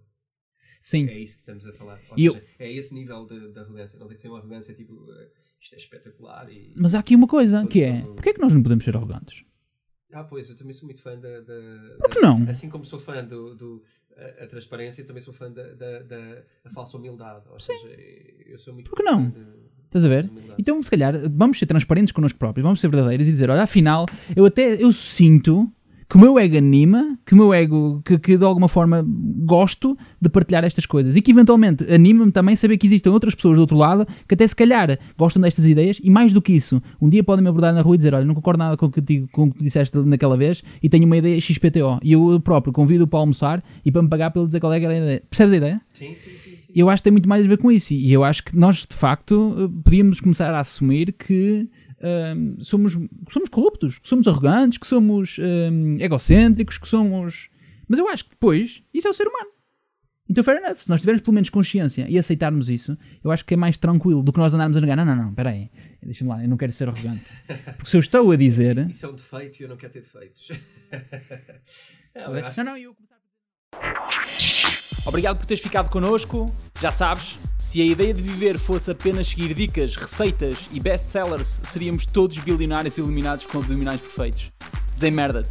Sim. 0.81 1.09
É 1.09 1.19
isso 1.19 1.35
que 1.35 1.43
estamos 1.43 1.67
a 1.67 1.73
falar. 1.73 1.99
Ou 2.11 2.17
seja, 2.17 2.39
eu... 2.39 2.43
é 2.59 2.71
esse 2.71 2.93
nível 2.93 3.27
de, 3.27 3.53
de 3.53 3.59
arrogância. 3.59 3.99
Não 3.99 4.07
tem 4.07 4.17
que 4.17 4.23
ser 4.23 4.29
uma 4.29 4.39
arrogância 4.39 4.75
tipo 4.75 4.93
uh, 4.93 5.31
isto 5.61 5.75
é 5.75 5.79
espetacular. 5.79 6.51
E... 6.51 6.73
Mas 6.77 6.95
há 6.95 6.99
aqui 6.99 7.17
uma 7.17 7.27
coisa 7.27 7.67
que 7.67 7.83
é: 7.83 8.03
porquê 8.03 8.31
é 8.31 8.33
que 8.35 8.41
nós 8.41 8.53
não 8.53 8.63
podemos 8.63 8.85
ser 8.85 8.97
arrogantes? 8.97 9.45
Ah, 10.13 10.23
pois, 10.23 10.49
eu 10.49 10.57
também 10.57 10.73
sou 10.73 10.87
muito 10.87 11.03
fã 11.03 11.19
da. 11.19 11.41
da 11.41 11.97
Por 11.99 12.11
que 12.11 12.21
não? 12.21 12.49
Assim 12.49 12.69
como 12.69 12.85
sou 12.85 12.99
fã 12.99 13.25
do, 13.25 13.55
do 13.55 13.83
a, 14.17 14.45
a, 14.45 14.47
transparência, 14.47 15.05
também 15.05 15.23
sou 15.23 15.35
fã 15.35 15.51
da, 15.51 15.75
da, 15.75 16.03
da, 16.03 16.43
da 16.63 16.71
falsa 16.71 16.97
humildade. 16.97 17.49
Ou 17.49 17.59
Sim. 17.59 17.73
seja, 17.79 17.89
eu 18.47 18.59
sou 18.59 18.75
muito. 18.75 18.91
Por 18.91 18.97
que 18.97 19.03
não? 19.03 19.31
De, 19.31 19.41
Estás 19.95 20.05
a 20.05 20.09
ver? 20.09 20.29
Então, 20.59 20.83
se 20.83 20.91
calhar, 20.91 21.15
vamos 21.31 21.57
ser 21.57 21.67
transparentes 21.67 22.13
connosco 22.13 22.37
próprios, 22.37 22.65
vamos 22.65 22.81
ser 22.81 22.89
verdadeiros 22.89 23.29
e 23.29 23.31
dizer: 23.31 23.49
olha, 23.49 23.63
afinal, 23.63 24.07
eu 24.35 24.45
até 24.45 24.83
eu 24.83 24.93
sinto 24.93 25.71
que 26.15 26.19
o 26.19 26.21
meu 26.21 26.39
ego 26.39 26.57
anima, 26.57 27.19
que 27.27 27.35
o 27.35 27.37
meu 27.37 27.53
ego, 27.53 28.01
que, 28.05 28.17
que 28.21 28.39
de 28.39 28.45
alguma 28.45 28.69
forma 28.69 29.05
gosto 29.05 29.99
de 30.23 30.29
partilhar 30.29 30.63
estas 30.63 30.87
coisas 30.87 31.17
e 31.17 31.21
que 31.21 31.33
eventualmente 31.33 31.93
anima-me 31.93 32.31
também 32.31 32.55
saber 32.55 32.79
que 32.79 32.87
existem 32.87 33.13
outras 33.13 33.35
pessoas 33.35 33.57
do 33.57 33.63
outro 33.63 33.77
lado 33.77 34.07
que 34.29 34.35
até 34.35 34.47
se 34.47 34.55
calhar 34.55 34.97
gostam 35.19 35.43
destas 35.43 35.67
ideias 35.67 36.01
e 36.01 36.09
mais 36.09 36.33
do 36.33 36.41
que 36.41 36.53
isso, 36.53 36.81
um 37.03 37.09
dia 37.09 37.25
podem 37.25 37.43
me 37.43 37.49
abordar 37.49 37.75
na 37.75 37.83
rua 37.83 37.97
e 37.97 37.99
dizer: 37.99 38.15
Olha, 38.15 38.25
não 38.25 38.33
concordo 38.33 38.59
nada 38.59 38.77
com 38.77 38.87
o 38.87 38.93
que, 38.93 39.03
te, 39.03 39.27
com 39.33 39.43
o 39.43 39.51
que 39.51 39.59
tu 39.59 39.65
disseste 39.65 39.99
naquela 39.99 40.37
vez 40.37 40.63
e 40.81 40.89
tenho 40.89 41.05
uma 41.05 41.17
ideia 41.17 41.41
XPTO. 41.41 41.99
E 42.01 42.13
eu 42.13 42.39
próprio 42.39 42.73
convido-o 42.73 43.09
para 43.09 43.19
almoçar 43.19 43.61
e 43.85 43.91
para 43.91 44.01
me 44.01 44.09
pagar 44.09 44.33
ele 44.37 44.47
dizer 44.47 44.61
qual 44.61 44.73
é 44.73 44.79
que 44.79 44.85
era 44.85 44.95
a 44.95 44.99
ideia. 44.99 45.23
Percebes 45.29 45.53
a 45.53 45.57
ideia? 45.57 45.81
Sim, 45.95 46.15
sim, 46.15 46.31
sim. 46.31 46.57
sim. 46.59 46.73
Eu 46.77 46.89
acho 46.89 47.03
que 47.03 47.05
tem 47.05 47.13
muito 47.13 47.29
mais 47.29 47.45
a 47.45 47.49
ver 47.49 47.59
com 47.59 47.73
isso 47.73 47.93
e 47.93 48.13
eu 48.13 48.23
acho 48.23 48.45
que 48.45 48.57
nós 48.57 48.87
de 48.89 48.95
facto 48.95 49.69
podíamos 49.83 50.21
começar 50.21 50.55
a 50.55 50.61
assumir 50.61 51.13
que 51.13 51.69
um, 52.05 52.63
somos, 52.63 52.93
somos 53.31 53.49
corruptos, 53.49 53.99
que 53.99 54.09
somos 54.09 54.29
arrogantes, 54.29 54.79
que 54.79 54.87
somos 54.87 55.39
um, 55.39 55.97
egocêntricos, 55.99 56.79
que 56.79 56.87
somos. 56.87 57.49
Mas 57.89 57.99
eu 57.99 58.09
acho 58.09 58.25
que 58.25 58.31
depois 58.31 58.83
isso 58.93 59.09
é 59.09 59.11
o 59.11 59.15
ser 59.15 59.27
humano. 59.27 59.51
Então, 60.29 60.43
fair 60.43 60.57
enough. 60.57 60.77
Se 60.79 60.89
nós 60.89 61.01
tivermos 61.01 61.23
pelo 61.23 61.35
menos 61.35 61.51
consciência 61.51 62.09
e 62.09 62.19
aceitarmos 62.19 62.71
isso, 62.71 62.97
eu 63.23 63.31
acho 63.31 63.45
que 63.45 63.55
é 63.55 63.57
mais 63.57 63.77
tranquilo 63.77 64.23
do 64.23 64.33
que 64.33 64.39
nós 64.39 64.55
andarmos 64.55 64.77
a 64.77 64.81
negar. 64.81 64.97
Não, 64.97 65.05
não, 65.05 65.17
não, 65.17 65.29
espera 65.31 65.51
aí. 65.51 65.71
Deixa-me 66.03 66.31
lá, 66.31 66.43
eu 66.43 66.49
não 66.49 66.57
quero 66.57 66.73
ser 66.73 66.89
arrogante. 66.89 67.31
Porque 67.77 67.91
se 67.91 67.97
eu 67.97 68.01
estou 68.01 68.31
a 68.31 68.37
dizer. 68.37 68.79
Isso 68.89 69.05
é 69.05 69.09
um 69.09 69.15
defeito 69.15 69.61
e 69.61 69.63
eu 69.65 69.69
não 69.69 69.77
quero 69.77 69.93
ter 69.93 70.01
defeitos. 70.01 70.49
não, 72.15 72.65
não, 72.65 72.77
eu 72.77 72.97
Obrigado 75.07 75.37
por 75.37 75.47
teres 75.47 75.63
ficado 75.63 75.91
connosco. 75.91 76.47
Já 76.81 76.91
sabes, 76.91 77.39
se 77.59 77.81
a 77.81 77.85
ideia 77.85 78.15
de 78.15 78.23
viver 78.23 78.59
fosse 78.59 78.91
apenas 78.91 79.29
seguir 79.29 79.55
dicas, 79.55 79.97
receitas 79.97 80.57
e 80.73 80.81
best-sellers, 80.81 81.61
seríamos 81.65 82.07
todos 82.07 82.39
bilionários 82.39 82.97
iluminados 82.99 83.47
com 83.47 83.59
abdominais 83.59 84.01
perfeitos. 84.01 84.51
Desemmerda-te. 84.95 85.51